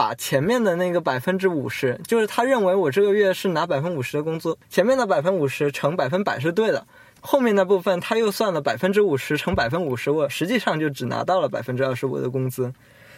[0.02, 6.88] 把前面的那个百分之五十，就是他认为我这个月是拿百分之五十的工资，前面的百分五十乘百分百是对的，
[7.22, 12.74] 后面那部分他又算了百分之五十乘百分五十，我实际上就只拿到了百分之二十五的工资，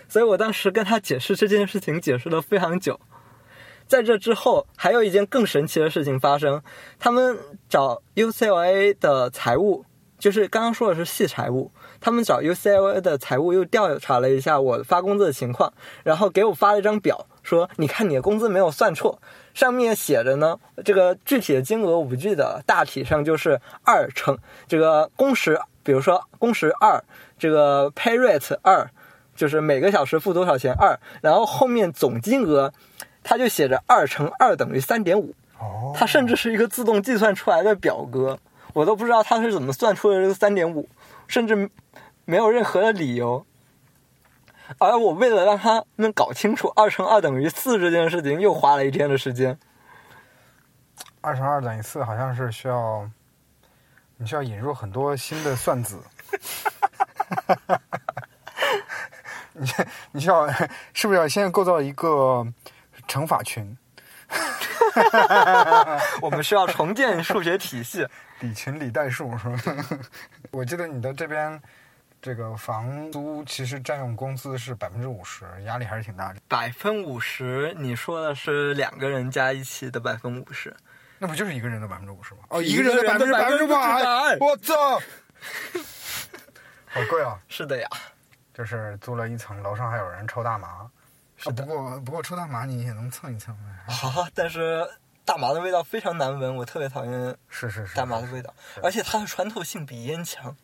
[0.10, 3.00] 所以我当时跟他解释这件事情，解释了非常久。
[3.88, 6.62] 在这之后，还有一件更神奇的事情发生，
[7.00, 9.86] 他们找 UCLA 的财务，
[10.20, 11.72] 就是刚刚说的是系财务，
[12.04, 15.72] 他们找 UCLA 的财务又调查了一下我发工资的情况，
[16.04, 19.18] 然后给我发了一张表，说你看你的工资没有算错，
[19.54, 24.38] 上面写着呢，这个具体的金额我不记得了，大体上就是二乘
[24.68, 27.02] 这个工时，比如说工时二，
[27.40, 28.86] 这个 pay rate 二，
[29.34, 32.74] 就是每个小时付多少钱二，然后后面总金额，
[33.24, 38.38] 它就写着二乘二等于三点五，哦，它甚至是一个自动计算出来的表格，
[38.74, 40.90] 我都不知道它是怎么算出的这个三点五，
[41.28, 41.70] 甚至
[42.26, 43.46] 没有任何的理由。
[44.80, 49.58] 而我为了让他们搞清楚二乘二等于四这件事情，又花了一天的时间。
[51.22, 53.10] 二乘二等于四，好像是需要
[54.18, 56.02] 你需要引入很多新的算子。
[59.54, 59.70] 你
[60.14, 60.50] 你需要
[60.94, 62.48] 是不是要先构造一个
[63.08, 63.78] 乘法群？
[66.22, 68.08] 我们需要重建数学体系。
[68.40, 69.86] 理群理代数是吧？
[70.52, 71.62] 我记得你的这边
[72.24, 76.40] 这个房租其实占用工资是百分之五十，压力还是挺大的。
[76.48, 80.74] 百分五十，你说的是两个人加一起的百分五十？
[81.20, 82.40] 那不就是一个人的百分之五十吗？
[82.48, 84.74] 哦，一个人的百分之百分之百百，我操，
[86.88, 87.38] 好贵啊！
[87.50, 87.90] 是的呀，
[88.54, 90.90] 就是租了一层，楼上还有人抽大麻。
[91.36, 93.94] 是的啊不过不过抽大麻你也能蹭一蹭呗。
[93.94, 94.88] 好，但是
[95.26, 97.12] 大麻的味道非常难闻，我特别讨厌
[97.50, 100.56] 是是是，大麻的味道，而且它的穿透性比烟强。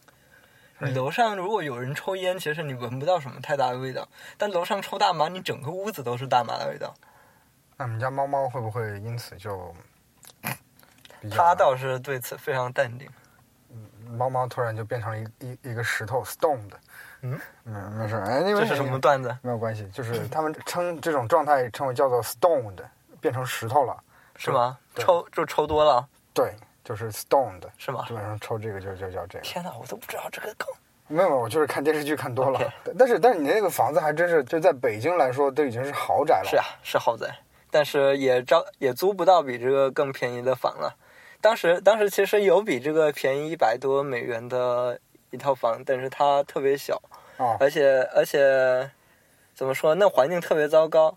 [0.80, 4.08] 你楼上如果有人抽烟，其实你闻不到什么太大的味道，
[4.38, 6.94] 但楼上抽大麻，你整个屋子都是大麻的味道。
[7.78, 9.74] 那我们家猫猫会不会因此就？
[11.32, 13.10] 它倒是对此非常淡定。
[14.12, 16.80] 猫猫突然就变成了一一一个石头 stone 的。
[17.22, 19.38] 嗯，没没事，哎，因为这是什么段子？
[19.42, 24.02] 没有关系，就是他们称这种状态称为叫做 stone 的，变成石头了。
[24.38, 24.78] 是吗？
[24.96, 26.56] 抽就抽多了，对，
[26.90, 28.16] 就是 stone 的，是吗基？
[28.16, 29.46] 本上抽这个就就叫这个。
[29.46, 30.68] 天哪，我都不知道这个梗。
[31.08, 32.60] 没有，没有我就是看电视剧看多了。
[32.98, 36.50] 但是但是你那个房子还真是，就在北京来说都已经是豪宅了。
[36.50, 37.28] 是啊，是豪宅，
[37.70, 40.96] 但是也招也租不到比这个更便宜的房了。
[41.40, 47.00] 当时当时其实有比这个便宜一百多美元的一套房，但是它特别小，
[47.38, 48.90] 哦，而且而且
[49.54, 51.16] 怎么说，那环境特别糟糕，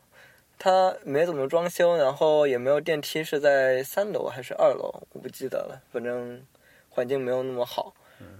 [0.64, 6.40] 它没怎么装修，然后也没有电梯，是在三楼还是二楼，我不记得了，反正
[6.88, 7.92] 环境没有那么好。
[8.20, 8.38] 嗯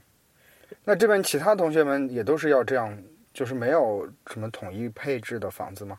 [0.84, 2.96] 那这边其他同学们也都是要这样，
[3.34, 5.98] 就是没有什么统一配置的房子吗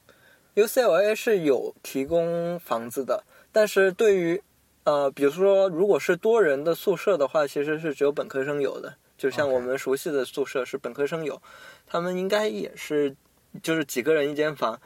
[0.56, 4.42] ？UCLA 是有提供房子的，但是对于
[4.86, 8.96] 呃，比如说如果是多人的宿舍的话，其实是只有本科生有的。
[9.18, 11.42] 就像我们熟悉的宿舍是本科生有，
[11.86, 13.14] 他们应该也是
[13.62, 14.80] 就是几个人一间房。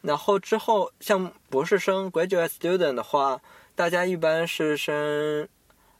[0.00, 3.40] 然后之后像博士生 graduate student 的话，
[3.74, 5.48] 大家一般是升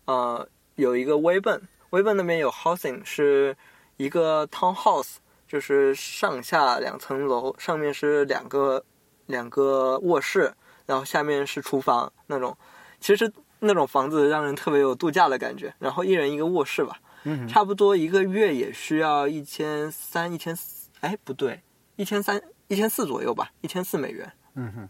[0.04, 3.56] 呃有一个微奔，微本那边有 housing 是
[3.96, 8.84] 一个 townhouse，就是上下两层楼，上面是两个
[9.26, 10.52] 两个卧室，
[10.86, 12.56] 然后下面是厨房那种。
[13.00, 15.74] 其实那种房子让人特别有度假的感觉。
[15.78, 21.60] 然后一人一个卧室吧，嗯，差不多一个月也需要一千三、一千四，哎，不对，
[21.96, 24.32] 一千三、一千四左右吧，一千四美元。
[24.54, 24.88] 嗯哼。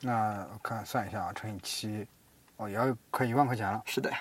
[0.00, 2.06] 那我看算一下啊，乘以七，
[2.56, 3.82] 哦，也要快一万块钱了。
[3.84, 4.18] 是的呀，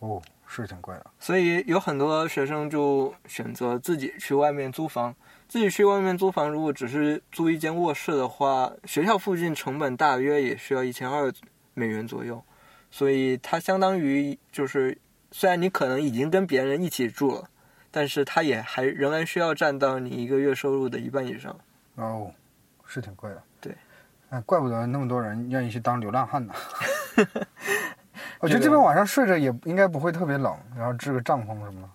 [0.00, 1.10] 哦，是挺贵的。
[1.18, 5.14] 所以有很多学生就选择自己去外面租房。
[5.48, 11.32] 自己去外面租房，如果只是租一间卧室的话，学校附近成本大约也需要一千二
[11.72, 12.42] 美元左右，
[12.90, 14.98] 所以它相当于就是，
[15.30, 17.48] 虽然你可能已经跟别人一起住了，
[17.96, 21.56] 但是它也还仍然需要占到你一个月收入的一半以上。
[21.94, 22.30] 哦，
[22.84, 23.42] 是挺贵的。
[23.58, 23.74] 对，
[24.28, 26.52] 哎，怪不得那么多人愿意去当流浪汉呢。
[28.38, 31.88] 我觉得这边晚上睡着也应该不会特别冷，然后支个帐篷什么的。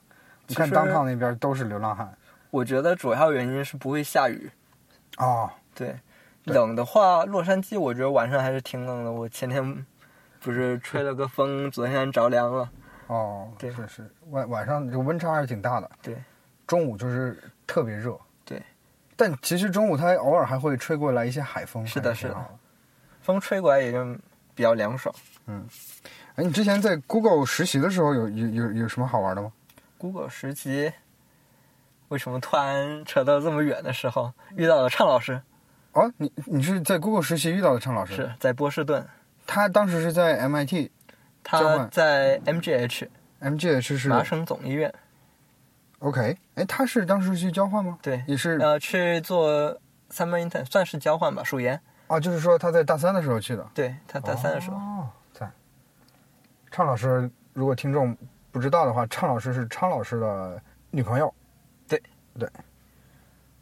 [0.47, 2.12] 你看当趟那边都是流浪汉。
[2.49, 4.49] 我觉得主要原因是不会下雨。
[5.18, 5.95] 哦，对，
[6.43, 9.12] 对冷的话，洛杉矶我觉得晚上还是挺冷的。
[9.12, 9.86] 我前天
[10.39, 12.68] 不是吹了个风，昨天着凉了。
[13.12, 15.91] 哦，对是是，晚晚上这温差还是挺大的。
[16.01, 16.16] 对，
[16.66, 17.38] 中午就是
[17.68, 18.18] 特别热。
[18.45, 18.64] 对，
[19.18, 22.45] 但其实中午它偶尔还会吹过来一些海风，是的是的
[23.22, 24.01] 风吹过来也就
[24.55, 25.14] 比较凉爽。
[25.47, 25.68] 嗯
[26.36, 29.51] 哎，你之前在 Google 实习的时候有有有有什么好玩的吗
[29.97, 30.93] ？Google 实习，
[32.07, 35.41] 为什么突然扯到这么远的时候遇到了畅老师？
[35.91, 38.16] 哦，你你是在 Google 实习遇到的畅老师？
[38.16, 39.05] 是在波士顿，
[39.45, 40.89] 他当时是在 MIT。
[41.44, 43.08] 交他在 MGH
[43.42, 44.94] MGH 是麻省总医院
[46.00, 47.98] ，OK，哎，他是当时去交换吗？
[48.02, 49.74] 对，也是呃，去做
[50.12, 51.80] summer intern，算是交换吧，暑研。
[52.08, 53.66] 啊，就是说他在大三的时候去的。
[53.74, 55.50] 对他大三的时候，哦，在。
[56.70, 58.16] 畅老师，如果听众
[58.52, 61.34] 不知道的话，畅老师是昌老师的女朋友。
[61.88, 62.02] 对
[62.38, 62.50] 对。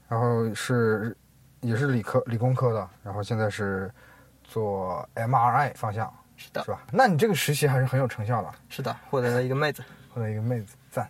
[0.07, 1.15] 然后是
[1.61, 3.91] 也是理科理工科的，然后现在是
[4.43, 6.79] 做 MRI 方向，是的是，吧？
[6.89, 9.83] 那你这个实习还是很有成效的，是的，获得了一个妹子。
[10.13, 11.09] 获得一个妹子，赞。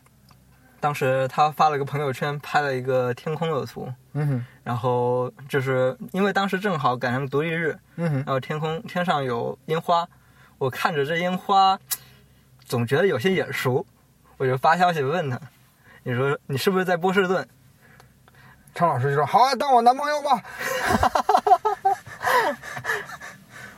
[0.80, 10.08] 当时他发了个朋友圈，拍了一个天空的图，嗯哼，然后就是因为当时正好赶上独立日，嗯哼然，后天空天上有烟花，
[10.58, 11.80] 我看着这烟花，
[12.66, 13.86] 总觉得有些眼熟，
[14.38, 15.40] 我就发消息问他，
[16.04, 17.48] 你说你是不是在波士顿？
[18.76, 20.40] 昌老师就说：“好啊，当我男朋友吧。”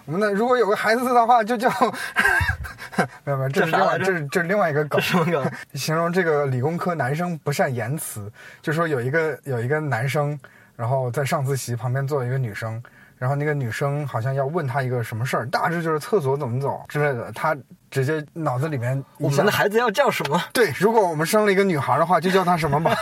[0.06, 1.70] 我们那如果有个孩子的话，就叫
[3.24, 5.00] 没有没有，这是另外这是这是另外一个梗？
[5.74, 8.32] 形容这个理工科男生不善言辞，
[8.62, 10.38] 就说有一个有一个男生，
[10.76, 12.82] 然后在上自习旁边坐一个女生，
[13.18, 17.56] 然后那个女生好像要问他一个什么事儿，大致就是厕所怎么走之类的，他
[17.90, 20.42] 直接脑子里面我们的孩子要叫什么？
[20.52, 22.96] 对，如果我们生了一个女孩的话，就叫她什么吧。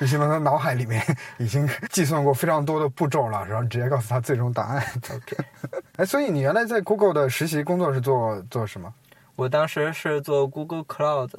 [0.00, 1.04] 就形容他脑海里面
[1.36, 4.82] 已经计算过非常多的步骤了，然后直接告诉他最终答案。
[5.14, 5.36] OK，
[5.96, 8.90] 哎，所以你原来在 Google 的实习工作是做做什么？
[9.36, 11.30] 我当时是做 Google Cloud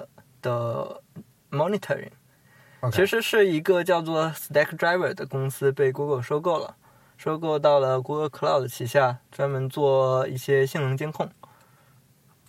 [0.44, 1.02] 的
[1.50, 6.76] monitoring，OK 其实是一个叫做 Stackdriver 的公司被 Google 收购了，
[7.18, 11.28] 收购到了 Google Cloud 旗下，专门做一些性能监控。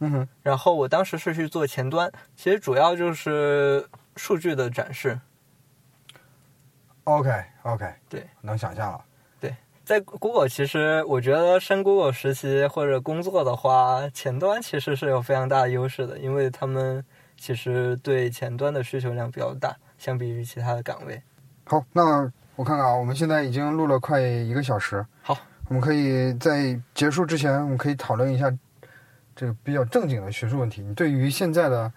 [0.01, 5.19] 嗯哼，然后我当时是去做前端，其实主要就是数据的展示。
[7.05, 7.31] OK
[7.63, 9.05] OK，对，能想象了。
[9.41, 17.05] 对在 Google，其实我觉得升 Google 实习或者工作的话，前端其实是有非常大的优势的，因为他们
[17.37, 21.21] 其实对前端的需求量比较大，相比于其他的岗位。
[21.65, 25.05] 好，那我看看啊，我们现在已经录了快一个小时。
[25.23, 25.37] 好，
[25.69, 28.53] 我们可以在结束之前，我们可以讨论一下
[29.35, 30.83] 这个比较正经的学术问题。
[30.83, 31.93] 你对于现在的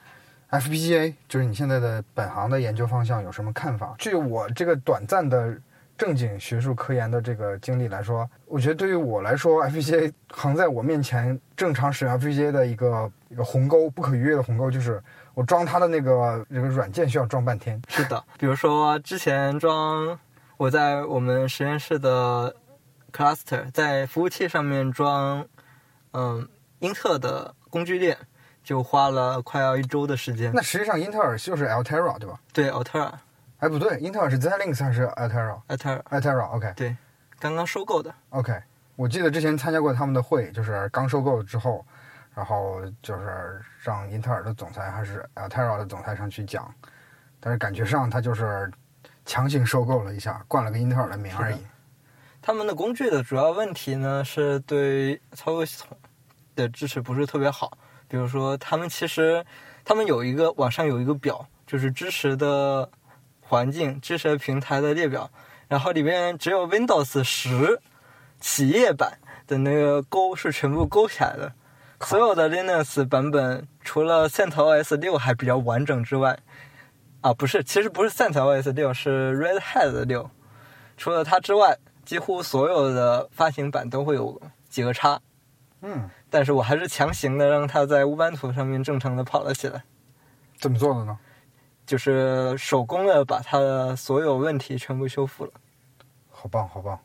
[0.60, 3.96] FPGA，就是你现在的本行的研究方向有什么看法？
[3.98, 5.56] 据我这个短暂的
[5.98, 15.02] 正经学术科研的这个经历来说，我觉得对于我来说，FPGA 横在我面前正常使用 FPGA 的一个一个鸿沟，不可逾越的鸿沟就是
[15.34, 17.82] 我装它的那个这个软件需要装半天。
[17.88, 20.20] 是的，比如说之前装
[20.58, 22.54] 我在我们实验室的
[23.14, 25.46] cluster，在服务器上面装，
[26.12, 26.48] 嗯，
[26.80, 28.18] 英特的工具链，
[28.66, 30.52] 就花了快要一周的时间。
[30.54, 32.40] 那实际上英特尔就是 Altera 对吧？
[32.52, 33.12] 对，Altera，
[33.60, 36.98] 哎，不对，英特尔是 Xilinx 还是 Altera？Altera Altera，OK 对，
[37.40, 38.14] 刚刚收购的。
[38.32, 38.60] OK，
[38.96, 41.86] 我记得之前参加过他们的会，就是刚收购之后，
[42.34, 46.74] 然后就是让英特尔的总裁还是 Altera 的总裁上去讲，
[47.40, 48.70] 但是感觉上他就是
[49.26, 51.58] 强行收购了一下，冠了个英特尔的名而已。
[52.42, 55.98] 他们的工具的主要问题呢，是对操作系统
[56.56, 57.78] 的支持不是特别好。
[58.16, 59.46] 比如说，他们其实
[59.84, 62.90] 他们有一个网上有一个表，就是支持的
[63.42, 65.30] 环境、支持平台的列表，
[65.68, 67.82] 然后里面只有 Windows 十
[68.40, 71.52] 企业版的那个勾是全部勾起来的，
[72.00, 76.40] 所有的 Linux 版本除了 CentOS 六还比较完整之外，
[77.20, 80.32] 啊，不是，其实不是 CentOS 六，是 Red Hat 的六。
[80.96, 85.20] 除了它之外，几乎所有的发行版都会有几个叉，
[85.82, 89.84] 嗯，但是我还是强行的让它在乌班图上面正常的跑了起来，
[90.60, 91.18] 怎么做的呢？
[91.86, 95.52] 就是手工的把它的所有问题全部修复了。
[96.32, 97.00] 好棒，好棒。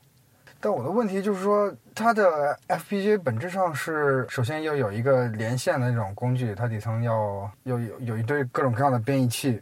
[0.63, 9.61] 但我的问题就是说，它的 FPGA 本质上是首先要有一个连线的那种工具，它底层要有有有一堆各种各样的编译器。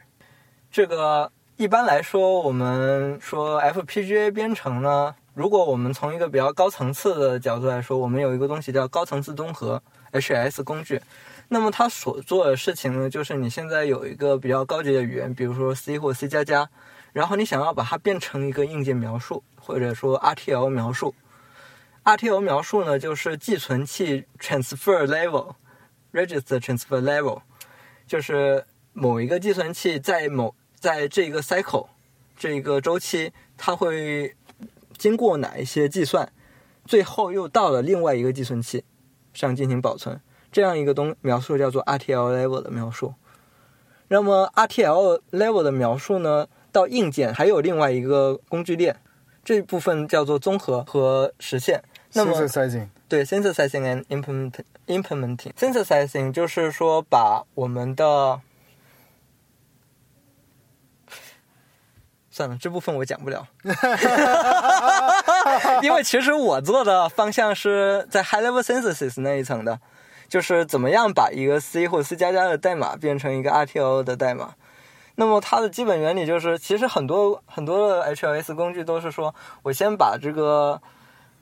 [0.70, 9.80] 这个一般来说，我们说 FPGA 编程呢，如果我们从一个比较高层次的角度来说，我们有一个东西叫高层次综合
[10.10, 11.00] HS 工具。
[11.46, 16.68] 那么它所做的事情呢，就是你现在有一个比较高级的语言，比如说 C 或 C 加加，
[17.12, 21.14] 然后你想要把它变成一个硬件描述，或者说 RTL 描述。
[22.02, 27.42] RTL 描述呢，就是寄存器 transfer level，register transfer level，
[28.08, 31.86] 就是某一个计算器在某在这个 cycle
[32.36, 34.34] 这一个周期，它会
[34.98, 36.30] 经过哪一些计算，
[36.84, 38.84] 最后又到了另外一个计算器
[39.32, 40.20] 上进行保存。
[40.50, 43.14] 这样一个东描述叫做 RTL level 的描述。
[44.08, 48.96] 那么 RTL level 的描述呢，到硬件还有另外一个工具链，
[49.44, 51.82] 这部分叫做综合和实现。
[52.14, 54.54] 那么 synthesizing 对，synthesizing and implement
[54.86, 58.40] implementing synthesizing 就是说把我们的，
[62.38, 63.44] 算了，这部分我讲不了，
[65.82, 69.80] 因为其实我做的方向是在 high level synthesis 那一层的，
[70.28, 74.54] 就是怎么样把一个 C 或 C 加加的代码变成一个 RTL 的代码。
[75.16, 79.34] 那么它的基本原理就是，其实很多很多的 HLS 工具都是说
[79.64, 80.80] 我先把这个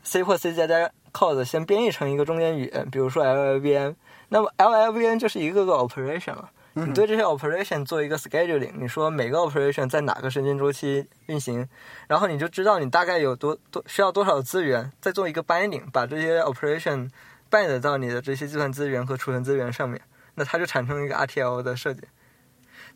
[0.02, 3.94] C 或 C 加加 code 先编译成一个中间语言，比如说 LLVM。
[4.30, 6.48] 那么 LLVM 就是一个个 operation 了。
[6.78, 11.66] 你对这些 operation 做一个 scheduling，你说每个 operation 在哪个时间周期运行，
[12.06, 17.08] 然后你就知道你大概有多多需要多少资源，再做一个 binding，把这些 operation
[17.50, 19.98] bind 到你的这些计算资源和储存资源上面，
[20.34, 22.02] 那它就产生一个 RTL 的设计。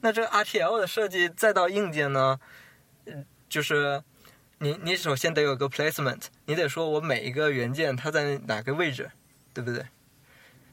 [0.02, 2.38] 那这个 RTL 的设计再到硬件呢，
[3.06, 4.02] 嗯，就是
[4.58, 9.10] 你你首先得有个 placement，你得说我每一个元件它在哪个位置，
[9.54, 9.86] 对不对？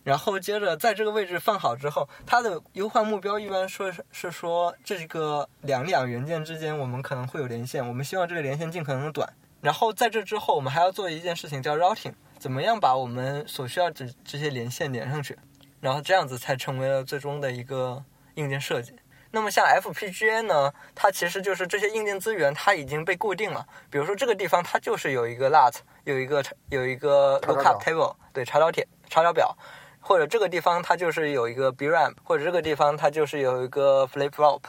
[0.07, 9.27] 然后接着在这个位置放好之后，它的优化目标一般说是是说这个两两元件之间我们可能会有连线，我们希望这个连线尽可能的短。
[9.59, 15.37] 然后在这之后，我们还要做一件事情叫 routing，怎么样把我们所需要这这些连线连上去，
[15.81, 18.01] 然后这样子才成为了最终的一个
[18.35, 18.93] 硬件设计。
[19.31, 23.67] 那么像 FPGA 呢，它其实就是这些硬件资源它已经被固定了。
[23.89, 25.73] 比如说这个地方它就是有一个 LUT，
[26.05, 29.53] 有一个有一个 lookup table，对，查找帖查找表，
[30.07, 34.61] 或者这个地方它就是有一个 BRAM，或者这个地方它就是有一个 flip flop。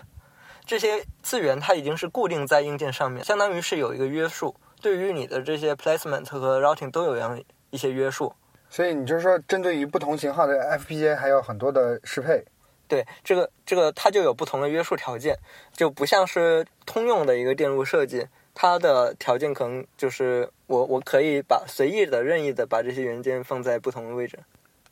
[0.66, 8.34] 这些资源它已经是固定在硬件上面，相当于是有一个约束，对于你的这些 placement 和 routing 都有样一些约束。
[8.68, 12.45] 所以你就是说，针对于不同型号的 FPGA 还有很多的适配。
[12.89, 15.39] 对，这个这个它就有不同的约束条件，
[15.72, 24.36] 就不像是通用的一个电路设计，它的条件可能就是我我可以把随意的、任意的把这些元件放在不同的位置。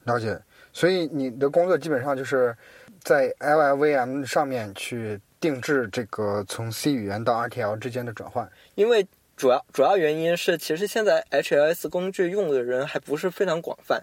[0.06, 0.40] 了解，
[0.72, 2.56] 所以你的工作基本上就是
[3.00, 8.50] 在 LLVM 上面去定制这个从 C 语言到 RTL 之间的转换。
[8.74, 14.02] 因为主要主要原因是，其实现在 HLS 工具用的人还不是非常广泛，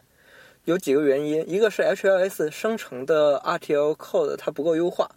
[0.65, 5.09] 有几个原因，一个是 HLS 生成的 RTL code 它不够优化，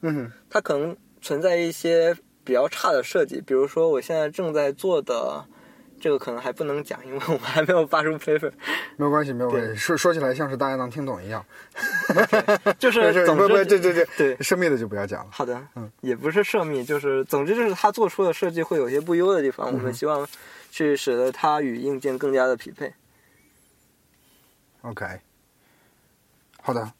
[0.00, 5.44] 嗯哼，它可能存在一些比比较差的设计，比如说我现在正在做的，
[6.00, 8.50] 这个可能还不能讲，因为我们还没有发出 paper。
[8.96, 9.76] 没有关系，没有关系。
[9.76, 11.44] 说说起来像是大家能听懂一样。
[12.78, 15.30] 就是总之这这这对涉密的就不要讲了。
[15.30, 20.26] 好的，嗯，也不是涉密，就是总之就是他做出的设计会有些不优的地方，我们希望
[20.70, 22.92] 去使得它与硬件更加的匹配。
[24.82, 25.04] OK，
[26.62, 26.92] 好的。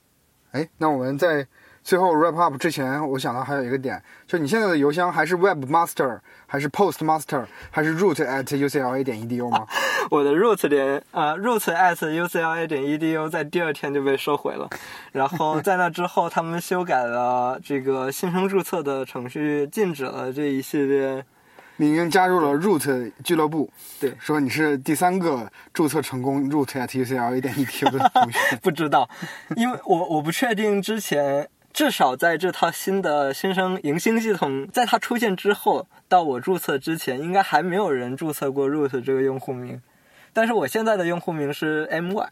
[0.53, 1.47] 哎，那我们在
[1.83, 6.19] 最后 wrap up 之前，我想到还有一个点，就你现在的邮箱还是 webmaster，
[6.51, 9.65] 还是 postmaster，还是 root at ucla 点 edu 吗？
[10.11, 14.69] 我的 root 点呃 root at ucla 点 edu 在第二天就被收回了，
[15.13, 21.25] 然后在那之后，他们修改了这个新生注册的程序，禁止了这一系列。
[21.77, 23.71] 你已经加入了 root 俱乐部，
[24.01, 28.39] 对说你是第三个注册成功 root at ucla 点 edu 的同学。
[28.61, 29.09] 不知道，
[29.57, 31.49] 因为我我不确定之前，
[31.81, 39.81] 至少在这套新的新生迎新系统在它出现之后，到我注册之前，应该还没有人注册过 root 这个用户名。
[40.35, 42.29] 但是我现在的用户名是 my，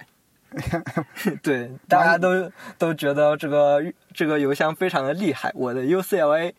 [1.43, 3.83] 对，大家都都觉得这个
[4.13, 5.51] 这个邮箱非常的厉害。
[5.55, 6.53] 我的 UCLA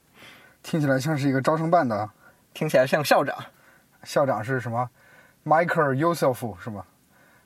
[0.63, 2.09] 听起来像是一个招生办的
[2.55, 3.37] 听起来像校长，
[4.03, 4.89] 校长是什么
[5.45, 6.83] ？Michael Yusuf 是吗？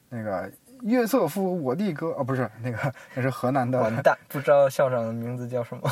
[0.07, 0.49] 那个
[0.84, 5.91] 约瑟夫我的哥哦，不是那个，那是河南的完蛋，不知道校长的名字叫什么。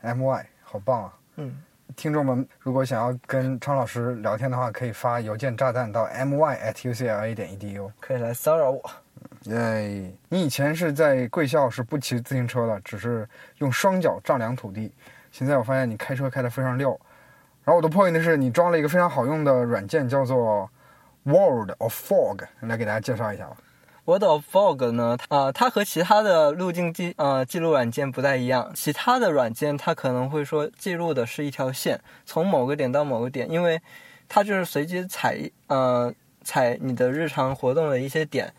[0.02, 1.12] My，好棒啊！
[1.36, 1.56] 嗯，
[1.96, 7.90] 听众们如果想要跟昌老师聊天的话，可以发邮件炸弹到 my at ucla 点 edu。
[7.98, 8.80] 可以来骚扰我。
[9.44, 10.12] 耶！
[10.28, 13.28] 你以前是在贵校是不骑自行车的，只是
[13.58, 14.92] 用双脚丈量土地。
[15.32, 16.90] 现在我发现你开车开得非常溜。
[17.64, 20.70] 然后我的 point 是你装了一个非常好用的软件，叫做
[21.28, 23.58] World of Fog，来给大家介绍一下吧。
[24.06, 28.72] World of Fog 呢，啊，它和其他的路径记呃记录软件不太一样。
[28.74, 33.78] 其他的软件它可能会说记录的是一条线，从某个点到某个点，因为
[34.26, 36.10] 它就是随机采呃
[36.42, 38.50] 采你的日常活动的一些点，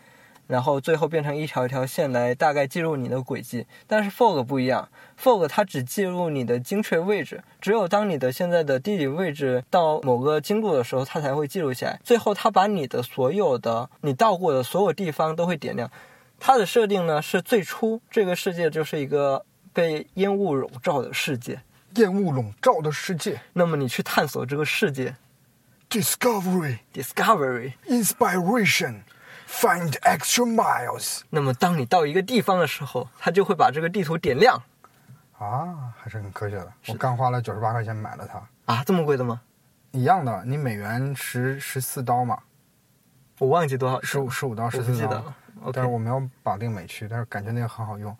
[0.50, 3.64] 然后最后变成一条一条线来大概记录你的轨迹。
[3.86, 12.00] 但是 Fog 不一样，Fog 它只记录你的精确位置，只有当你的现在的地理位置到某个经度的时候，它才会记录下来。
[12.02, 15.88] 最后，它把你的所有的你到过的所有地方都会点亮。
[16.40, 21.60] 它的设定呢是最初这个世界就是一个被烟雾笼罩的世界，
[21.94, 25.14] 烟雾笼罩的世界那么你去探索这个世界
[25.88, 26.78] ，Discovery。
[26.92, 27.74] ，Discovery。
[29.50, 34.62] Find extra miles 那么当你到一个地方的时候，它就会把这个地图点亮
[35.38, 36.72] 啊，还是很科学的。
[36.86, 38.84] 我刚花了九十八块钱买了它，啊！
[38.84, 39.40] 这么贵的吗？
[39.90, 42.38] 一样的，你美元十十四刀嘛，
[43.38, 45.22] 我忘记多少，十五十五刀我十四刀。
[45.74, 48.16] 但是我没有绑定美区，但是感觉那个很好用。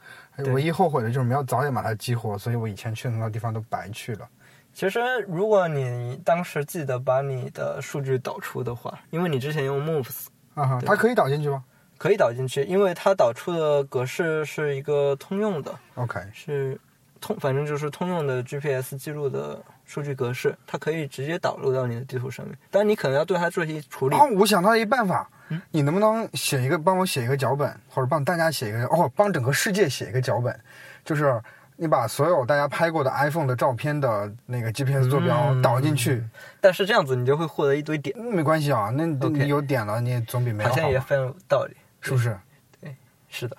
[0.53, 4.28] 唯一后悔的就是没有早点把它激活，所以我以前去的那个地方都白去了。
[4.74, 11.64] 其实如果你当时记得把你的数据导出的话，因为你之前用 Moves 啊哈，它可以导进去吗
[11.98, 16.78] 可以导进去，因为它导出的格式是一个通用的，？OK，是
[17.20, 22.57] 通，反正就是通用的 GPS 记录的数据格式，它可以直接导入到你的地图上面。
[22.70, 24.16] 但你可能要对它做一些处理。
[24.16, 30.59] 哦，我想到一办法，嗯你能不能写一个，帮我写一个脚本，或者帮大家写一个，哦，帮整个世界写一个脚本，
[31.05, 31.38] 就是
[31.83, 36.22] 你把所有大家拍过的 iPhone 的照片的那个 GPS 坐标嗯导进去，
[36.61, 41.74] 但是这样子你就会获得一堆点，没关系啊，那 OK 你有点了，你也总比没有好，好像也很有道理。
[42.03, 42.39] 是不是？
[42.83, 42.95] 对
[43.31, 43.57] 是的，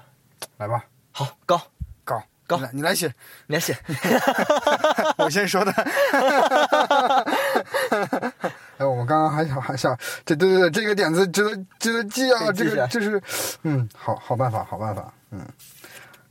[0.57, 1.59] 来吧，好高，
[2.03, 3.11] 高高你来你来写，
[3.47, 3.76] 你来写。
[5.17, 5.72] 我先说的。
[8.78, 13.19] 哎，我们刚刚还想还想，这对对对，这个点子值得值得记啊，这个就是，
[13.63, 15.43] 嗯，好好办法，好办法，嗯，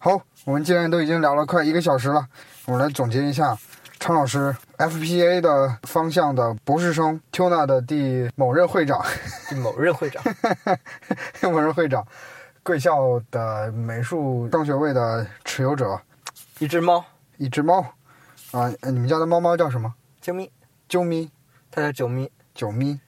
[0.03, 2.27] 好，我们既然都已经聊了快一个小时了，
[2.65, 3.55] 我们来总结一下，
[3.99, 9.05] 昌老师 FPA 的方向的博士生，Tuna 的第某任会长，
[9.63, 10.25] 某任会长，
[11.53, 12.03] 某任会长，
[12.63, 16.01] 贵校的美术双学位的持有者，
[16.61, 17.05] 一只猫，
[17.37, 17.85] 一只猫，
[18.53, 19.95] 啊，你们家的猫猫叫什么？
[20.23, 20.51] 啾咪，
[20.89, 21.31] 啾咪。
[21.71, 22.31] 它叫九咪。
[22.55, 22.99] 九咪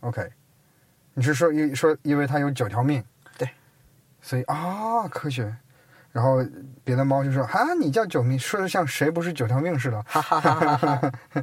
[0.00, 0.30] ，OK，
[1.14, 3.02] 你是说因说因为它有九条命，
[3.36, 3.48] 对，
[4.22, 5.54] 所以啊科学，
[6.14, 6.38] 然后
[6.84, 11.12] 别的猫就说：“啊，你叫九命，说的像谁不是九条命似的。”哈哈哈哈哈！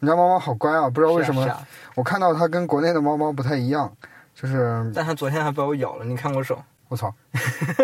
[0.00, 1.46] 你家猫猫好乖啊，不知道为什么，
[1.94, 3.92] 我看到它跟国内的猫猫不太一样，
[4.34, 4.90] 就是。
[4.94, 6.58] 但它昨天还把我咬了，你看我手。
[6.88, 7.12] 我操！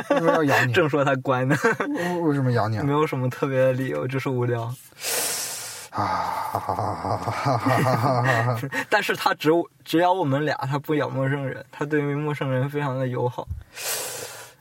[0.09, 0.73] 为什么要咬你？
[0.73, 1.55] 正说它乖呢。
[2.23, 2.79] 为什么咬你？
[2.79, 4.73] 没有什么特别的理由，就是无聊。
[5.91, 8.61] 哈哈哈哈哈哈哈哈哈哈！
[8.89, 9.51] 但是它只
[9.85, 13.47] 只咬我们俩，它不咬陌生人，它对于陌生人非常的友好。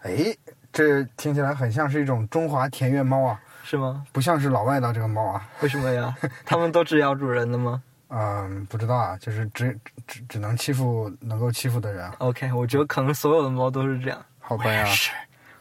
[0.03, 0.37] 诶。
[0.71, 3.39] 这听起来很像是一种中华田园猫啊。
[3.63, 4.03] 是吗？
[4.11, 5.47] 不像是老外的这个猫啊。
[5.61, 6.15] 为什么呀？
[6.45, 12.13] 他们都只咬主人的吗 嗯，不知道啊，就是只只只能欺负能够欺负的人啊。
[12.17, 14.19] ？OK，我觉得可能所有的猫都是这样。
[14.39, 15.11] 好吧呀，是。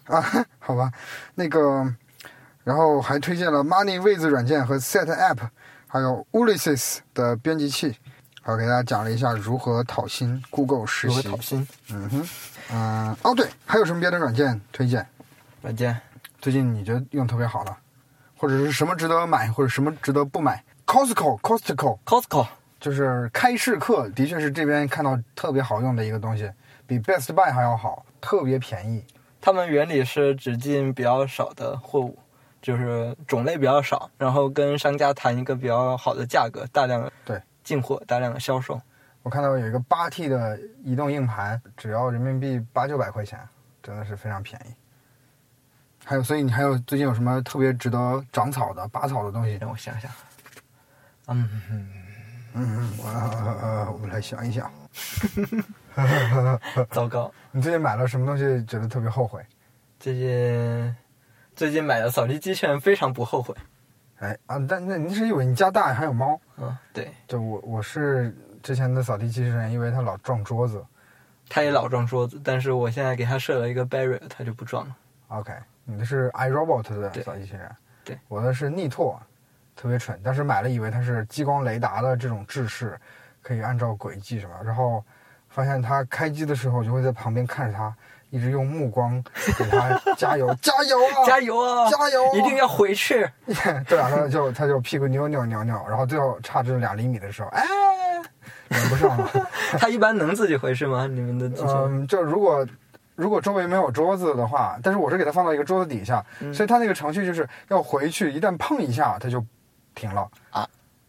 [0.06, 0.24] 啊，
[0.58, 0.90] 好吧，
[1.36, 1.94] 那个，
[2.64, 5.38] 然后还推荐了 Money 位置软件和 Set App，
[5.86, 7.96] 还有 Ulysses 的编辑器，
[8.50, 11.18] 还有给大家讲了一下如何讨薪 Google 实习。
[11.18, 11.68] 如何讨薪？
[11.92, 12.28] 嗯哼，
[12.72, 15.06] 嗯，哦对，还有什么别的软件推荐？
[15.62, 15.96] 软件
[16.40, 17.76] 最近你觉得用特别好的，
[18.36, 22.48] 或者是什么值得买，或者什么值得不买？Costco，Costco Costco
[22.80, 26.50] 就是开市客，的确是这边看到特别好用的一个东西，
[26.88, 29.04] 比 Best Buy 还要好，特别便宜。
[29.40, 32.18] 他们原理是只进比较少的货物，
[32.60, 37.40] 就是种类比较少，然后跟商家谈一个比较好的价格，大量的对
[37.70, 38.80] 进货，大量的销售。
[39.22, 43.38] 我看到有一个八 T 的移动硬盘，只要人民币八九百块钱，
[43.80, 44.74] 真的是非常便宜。
[46.04, 49.56] 还有，所以你还有最近有什么特别值得长草的、拔草的东西？
[49.60, 50.10] 让我想想，
[51.28, 51.48] 嗯，
[52.54, 53.06] 嗯，我
[53.62, 54.68] 呃，我们来想一想，
[56.90, 59.40] 糟糕， 你最近买了什么东西觉得特别后悔？
[60.00, 60.96] 最近
[61.54, 63.54] 最近买的扫地机器人非常不后悔。
[64.18, 66.40] 哎啊，但那你是因为你家大还有猫？
[66.60, 70.84] 嗯，对，就我我是之前的扫地机器人，因为它老撞桌子。
[71.52, 74.96] 它也老撞桌子，但是我现在给它设了一个 barrier，它就不撞了。
[75.28, 75.52] OK，
[75.84, 79.20] 你的是 iRobot 的扫地机器人，对，我的是逆拓，
[79.74, 80.22] 特别蠢。
[80.22, 82.96] 当时买了以为它是激光雷达的这种制式，
[83.42, 85.04] 可以按照轨迹什么，然后
[85.48, 87.92] 发现它开机的时候就会在旁边看着它，
[88.30, 89.22] 一直用目光
[89.58, 91.90] 给他加油， 加油啊，加油啊！
[91.90, 93.28] 加油啊，一定要回去。
[93.86, 97.64] 对啊，它就他就屁股扭扭扭扭，然后最后差这两厘米的时候，哎，
[98.68, 99.30] 连不上了。
[99.78, 101.06] 它一般能自己回去吗？
[101.06, 101.50] 你们的？
[101.66, 102.66] 嗯，就如果
[103.16, 109.44] 如果周围没有桌子的话，但是我是给他放到一个桌子底下，嗯所以他那个程序就是要回去，一旦碰一下他就
[109.94, 110.68] 停了啊，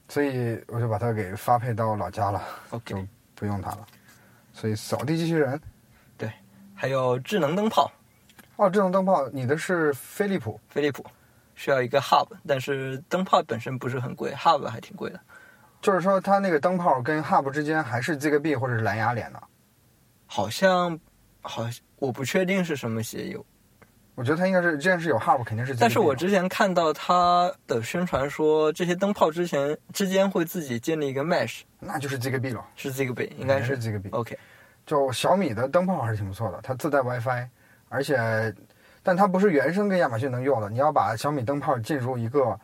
[0.09, 2.41] 所以我就把它给发配到老家了
[2.84, 2.97] 就
[3.36, 3.86] 不用他了。
[4.53, 5.59] 所以扫地机器人
[6.82, 7.91] 还有智能灯泡，
[8.55, 11.05] 哦，智能灯泡你的是飞利浦，飞利浦
[11.53, 15.19] 需要一个 hub，但是灯泡本身不是很贵，hub 还挺贵的。
[15.79, 19.39] 就是说它那个灯泡跟 Hub 之间还是 Zigbee 或者是蓝牙连的。
[20.25, 20.99] 好像
[21.41, 23.38] 好像我不确定是什么协议，
[24.15, 25.75] 我觉得它应该是，既然是有 Hub，肯定是。
[25.75, 34.09] 但是我之前看到它的宣传说，这些灯泡之前之间会自己建立一个 mesh，那就是 Zigbee 了，是 Zigbee，应该是是 Zigbee。
[34.09, 34.36] OK。
[34.91, 37.47] 就小米的灯泡还是挺不错的，它自带 WiFi，
[37.87, 38.53] 而且，
[39.01, 42.59] 但它不是原生跟亚马逊能用的，你要把小米灯泡进入一个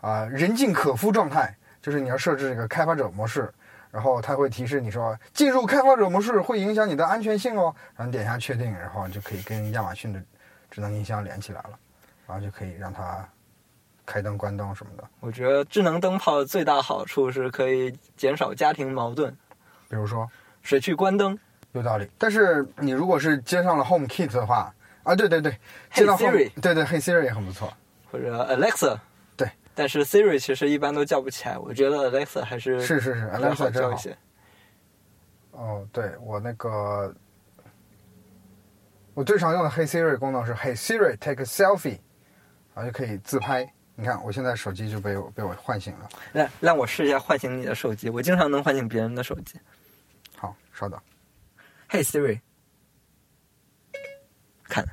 [0.00, 1.52] 啊、人尽可夫状态，
[1.82, 3.52] 就是你要设置这个开发者模式，
[3.90, 10.22] 然后它会提示你说进入开发者模式会影响你的安全性哦，然后你点一下确定，然后就可以跟亚马逊的
[10.70, 11.70] 智能音箱连起来了，
[12.24, 13.28] 然后就可以让它
[14.06, 19.36] 开灯关灯什么的，我觉得智能灯泡的最大好处是可以减少家庭矛盾，
[19.88, 20.30] 比如说？
[20.62, 21.38] 谁去关灯？
[21.74, 24.72] 有道理，但是你如果是接上了 Home Kit 的话，
[25.02, 25.58] 啊对对对，
[25.92, 27.72] 接到 Home, Siri 对对，Hey Siri 也很不错。
[28.12, 28.96] 或者 Alexa，
[29.36, 33.90] 对，但是 Siri 其实一般都叫不起来，我觉得 Alexa 还是是是是，Alexa 真好。
[33.90, 34.16] 叫一些。
[35.50, 37.12] 哦，对我那个，
[39.14, 41.98] 我最常用的 Hey Siri 功能是 Hey Siri take a selfie，
[42.72, 43.68] 然后就可以自拍。
[43.96, 46.08] 你看，我现在手机就被我被我唤醒了。
[46.32, 49.58] 让让我试一下唤醒你的手机，我经常能唤醒别人的手机。
[50.36, 51.00] 好，稍等。
[51.94, 52.40] Hey Siri，
[54.64, 54.84] 看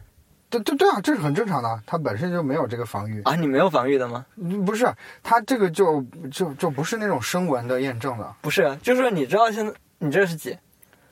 [0.52, 3.24] 对对对啊，这是很正常的，它本身就没有这个防御。
[3.24, 4.24] 啊，你没有防御的吗？
[4.36, 4.88] 嗯不是，
[5.24, 10.56] 它这个就就就不是那种声纹的验证的，不是，就是你知道现在你这是几？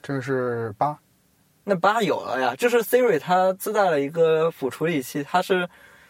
[0.04, 0.96] 这个是八。
[1.64, 5.68] 那八有了呀，就是 Siri 它自带了一个辅处理器，它是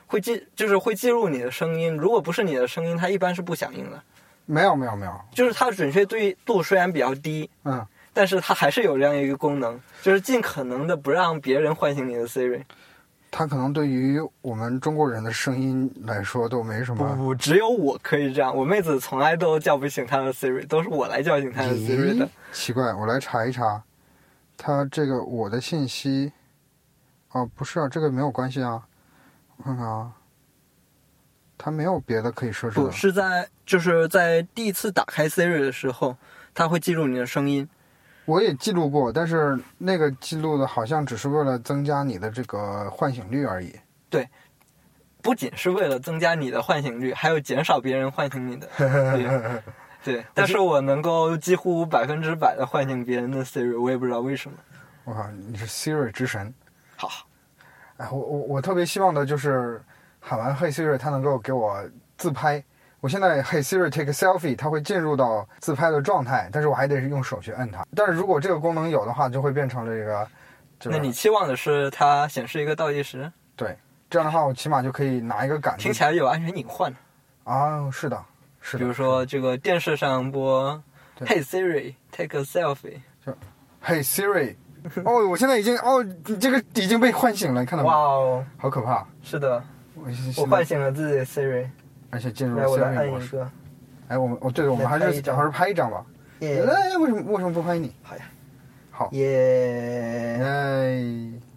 [0.08, 1.96] 会记，就是会记录你的声音。
[1.96, 4.04] 如果不是你的声音，它一般是不响应的。
[4.46, 12.64] 没有没有没有，就是它准确对度虽然比较低，嗯，但是它还是有这样一个功能，就是尽可能的不让别人唤醒你的 Siri。
[13.32, 17.16] 它可能对于我们中国人的声音来说都没什么。
[17.16, 22.28] 不不，只有我可以这样，我妹子从来都叫不醒她的 Siri，都是我来叫醒她的 Siri 的。
[22.52, 23.84] 奇怪，我来查一查，
[24.58, 26.32] 它这个我的信息，
[27.32, 28.82] 哦，不是啊，这个没有关系啊，
[29.58, 30.12] 我看看啊，
[31.56, 32.92] 它没有别的可以设置不的。
[32.92, 36.18] 是在就是在第一次打开 Siri 的时候，
[36.56, 37.70] 它会记录你的声音。
[38.26, 43.74] 我也记录过，但是那个记录的好像只是为了增加你的这个唤醒率而已。
[44.10, 44.28] 对，
[45.22, 48.68] 不仅是为了增加你的唤醒率，还有减少别人唤醒你的。
[48.78, 49.62] 对，
[50.16, 54.58] 对但是我能够几乎百分之百的唤醒别人的 Siri，我也不知道为什么。
[55.06, 56.54] 我靠，你是 Siri 之神。
[56.96, 57.10] 好，
[57.98, 59.82] 哎，我我我特别希望的就是
[60.20, 61.84] 喊完 Hey Siri，他能够给我
[62.18, 62.64] 自拍。
[63.02, 64.56] 我现在，嘿，Siri，take selfie。
[64.58, 67.86] 它会进入到自拍的状态，但是我还得是用手去摁它。
[67.96, 70.28] 但是如果这个功能有的话，就会变成这个。
[70.86, 73.32] 那你期望的是它显示一个倒计时？
[73.56, 73.78] 对，
[74.10, 75.78] 这样的话我起码就可以拿一个感。
[75.78, 76.94] 听起来有安全隐患。
[77.46, 78.22] 啊，是的，
[78.60, 78.80] 是的。
[78.80, 80.82] 比如说这个电视上播，
[81.26, 83.00] 嘿，Siri，take selfie。
[83.82, 84.56] 嘿，Siri，
[85.06, 85.78] 哦，我现在已经……
[85.78, 87.92] 哦，你这个已经被唤醒了，你看到吗？
[87.92, 89.06] 哇，好可怕。
[89.22, 89.64] 是的，
[89.96, 91.70] 我唤醒了自己的 Siri。
[92.10, 93.46] 而且进入了三 D 模式。
[94.08, 96.04] 哎，我们我对，我们还是假装拍一张吧。
[96.40, 96.64] 耶，
[96.98, 97.94] 为什么为什么不拍你？
[98.02, 98.24] 好呀，
[98.90, 100.40] 好耶！
[100.42, 101.04] 哎，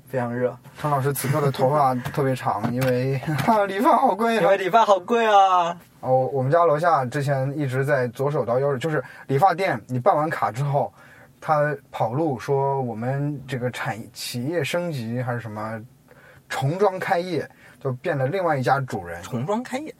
[0.06, 0.56] 非常热。
[0.78, 3.20] 陈老师此刻的头发特别长，因为
[3.68, 4.54] 理发好贵啊。
[4.56, 5.78] 理发好贵啊。
[6.00, 9.80] 哦，我们家楼下之前一直在左手到右手，就是理发店。
[9.86, 10.92] 你办完卡之后，
[11.40, 15.80] 他跑路说我们这个产企业升级还是什么，
[16.48, 17.48] 重装开业，
[17.80, 19.22] 就变了另外一家主人。
[19.22, 19.94] 重装开业，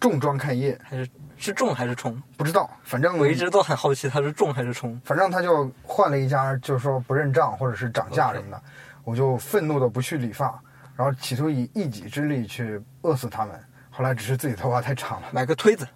[0.00, 2.20] 重装开业还是是重还是重？
[2.36, 5.00] 不知道反正我一直都很好奇它是重还是重。
[5.04, 8.62] 反正他就换了一家就是说不认账或者是涨价什么的
[9.04, 10.60] 我就愤怒的不去理发
[10.96, 13.58] 然后企图以一己之力去饿死他们
[13.90, 15.28] 后来只是自己头发太长了。
[15.32, 15.86] 买个推子。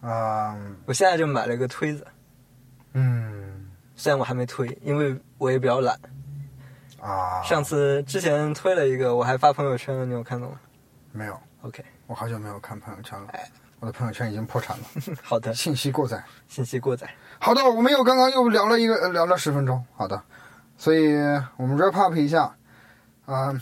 [0.00, 2.06] 啊我现在就买了一个推子。
[2.92, 3.68] 嗯。
[3.96, 5.98] 虽然我还没推因为我也比较懒。
[7.00, 7.42] 啊。
[7.42, 10.60] 上次之前推了一个我还发朋友圈了你有看到吗？
[11.12, 11.40] 没有。
[11.62, 13.48] Ok 我好久没有看朋友圈了，哎，
[13.80, 14.84] 我的朋友圈已经破产了。
[15.22, 17.08] 好的，信息过载，信息过载。
[17.38, 19.82] 好的，我们又刚刚又聊了一个，聊了十分钟。
[19.96, 20.22] 好的，
[20.76, 21.14] 所以
[21.56, 22.54] 我们 repop 一下，
[23.24, 23.52] 啊，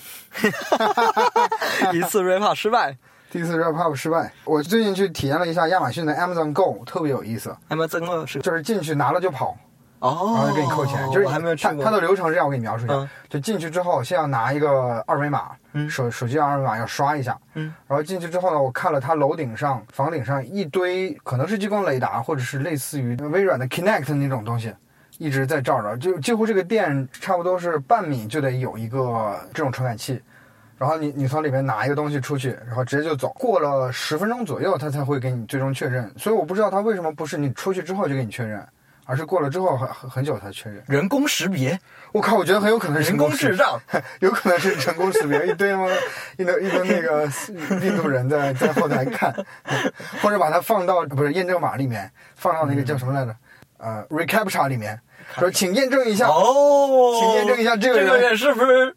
[1.93, 2.97] 一次 repop 失败，
[3.31, 4.33] 第一次 repop 失败。
[4.45, 7.57] 我最近去体验了一下亚马逊的 Amazon Go，特别有意思。
[7.69, 9.57] Amazon Go 是就是进去拿了就跑。
[10.03, 11.85] 哦，然后给你扣钱，就是还没有去过。
[11.85, 15.53] 它的流程这样，我给你描述一下，就进去之后，先要拿一个二维码，
[15.89, 24.75] 手手机二维码要刷一下，嗯，然后进去之后呢，我看了它楼顶上、房顶上一堆可能是激光雷达，或者是类似于微软的 Connect 那种东西。
[25.19, 30.21] 一直在照着，就几乎这个店差不多是半米就得有一个这种传感器，
[30.77, 33.29] 然后你你从里面拿一个东西出去，然后直接就走。
[33.35, 36.13] 过了十分钟左右，他才会给你最终确认。
[36.17, 38.67] 所以我不知道他为什么不是你出去之后就给你确认。
[39.05, 40.83] 而是过了之后很很久才确认。
[40.87, 41.79] 人工识别
[42.13, 43.81] 我靠我觉得很有可能人工智障
[44.21, 45.87] 有可能是人工识别一堆吗
[46.37, 47.29] 一堆一堆那个
[47.85, 49.35] 印度人在在后台看
[50.23, 53.35] 或者把它放到不是验证码里面放到那个叫什么来着？
[53.79, 55.01] 呃 recaptcha 里面
[55.39, 58.95] 说，请验证一下哦，请验证一下这个人是不是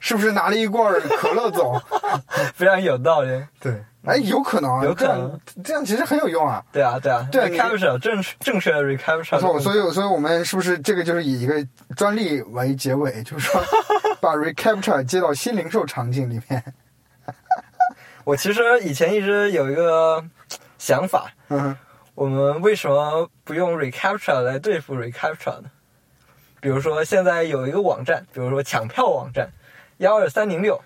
[0.00, 1.80] 是不是拿了一罐可乐走，
[2.54, 3.44] 非常有道理。
[3.60, 3.72] 对，
[4.04, 6.62] 哎，有可能，有可能，这样其实很有用啊。
[6.72, 7.50] 对啊，对啊，对。
[7.50, 9.38] recapture 正正确的 recapture。
[9.38, 11.54] 错，所以，所以，我们是不是这个就是以一个
[11.96, 13.62] 专利为结尾，就是说
[14.20, 16.62] 把 recapture 接到新零售场景里面。
[18.24, 20.22] 我其实以前一直有一个
[20.78, 21.30] 想法。
[21.48, 21.76] 嗯
[22.18, 25.70] 我们为什么不用 recapture 来对付 recapture 呢？
[26.60, 29.52] 比如说现在有一个网站，比如说抢票网站，
[29.98, 30.82] 幺二三零六，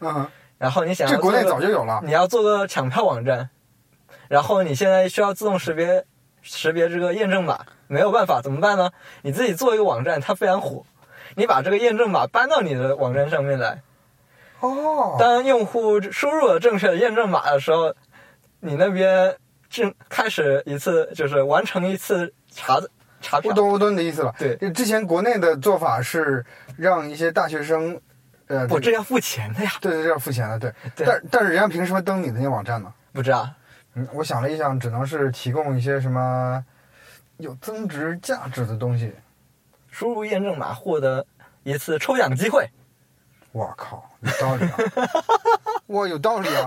[0.00, 0.28] 嗯，
[0.58, 3.48] 然后你想要这国内早就有了，你要做个抢票网站，
[4.26, 6.04] 然后你现在需要自动识别
[6.42, 8.90] 识别这个验证码，没有办法怎么办呢？
[9.22, 10.84] 你自己做一个网站，它非常火，
[11.36, 13.80] 你把这个验证码搬到你的网站上面来。
[14.58, 17.94] 哦，当用户输入了正确的验证码的时候，
[18.58, 19.36] 你那边
[19.72, 22.90] 是，开始一次，就是完成一次查的
[23.22, 24.34] 查，咕咚咕咚的意思了。
[24.38, 26.44] 对，之前国内的做法是
[26.76, 27.98] 让一些大学生，
[28.48, 29.70] 呃，我这要付钱的呀。
[29.80, 30.58] 对对，要付钱的。
[30.58, 30.72] 对。
[31.06, 32.92] 但但是人家凭什么登你那些网站呢？
[33.12, 33.48] 不知道。
[33.94, 36.62] 嗯，我想了一想，只能是提供一些什么
[37.38, 39.14] 有增值价值的东西，
[39.90, 41.24] 输入验证码获得
[41.62, 42.68] 一次抽奖机会。
[43.52, 44.66] 我靠，你道理？
[44.66, 45.71] 哈哈哈。
[45.92, 46.66] 哇有道理啊。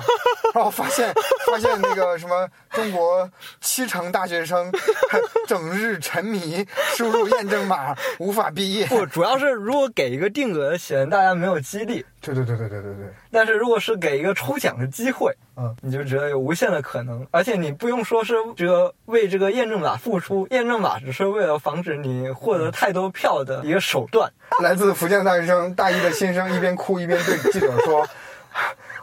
[0.53, 1.13] 然后发现
[1.45, 4.71] 发现那个什么中国七成大学生
[5.45, 6.65] 整日沉迷
[6.95, 12.05] 输入验证码无法毕业不主要是如果给一个定额显然大家没有激励。
[12.21, 15.75] 对对对对对对对但是如果是给一个抽奖的机会嗯。
[15.81, 24.31] 你就觉得有无限的可能而且你不用说是这个为这个验证码付出验证码只是为了防止你获得太多票的一个手段。
[24.63, 28.07] 来自福建的大学生大一的新生一边哭一边对记者说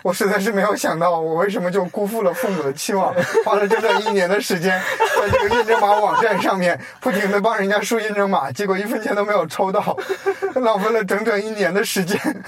[0.02, 4.80] 我实在是没有想到，我为什么就辜负了父母的期望，花了整整一年的时间，
[5.20, 9.96] 在这个验证码网站上面不停的帮人家输验证码，结果一分钱都没有抽到，
[10.56, 12.18] 浪费了整整一年的时间。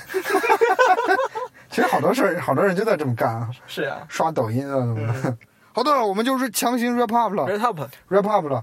[1.70, 3.48] 其实好多事儿，好多人就在这么干啊。
[3.66, 3.98] 是啊。
[4.08, 5.36] 刷抖音啊什么的。
[5.72, 7.46] 好多人，我们就是强行 rap up 了。
[7.46, 7.80] rap up。
[8.08, 8.62] rap up 了。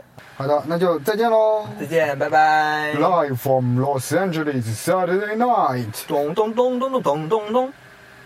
[0.41, 1.67] 好的，那就再见喽！
[1.79, 2.95] 再见，拜拜。
[2.95, 6.07] Live from Los Angeles, Saturday night。
[6.07, 7.73] 咚咚咚咚咚咚咚咚。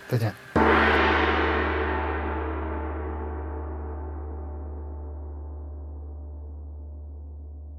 [0.08, 0.65] 再见。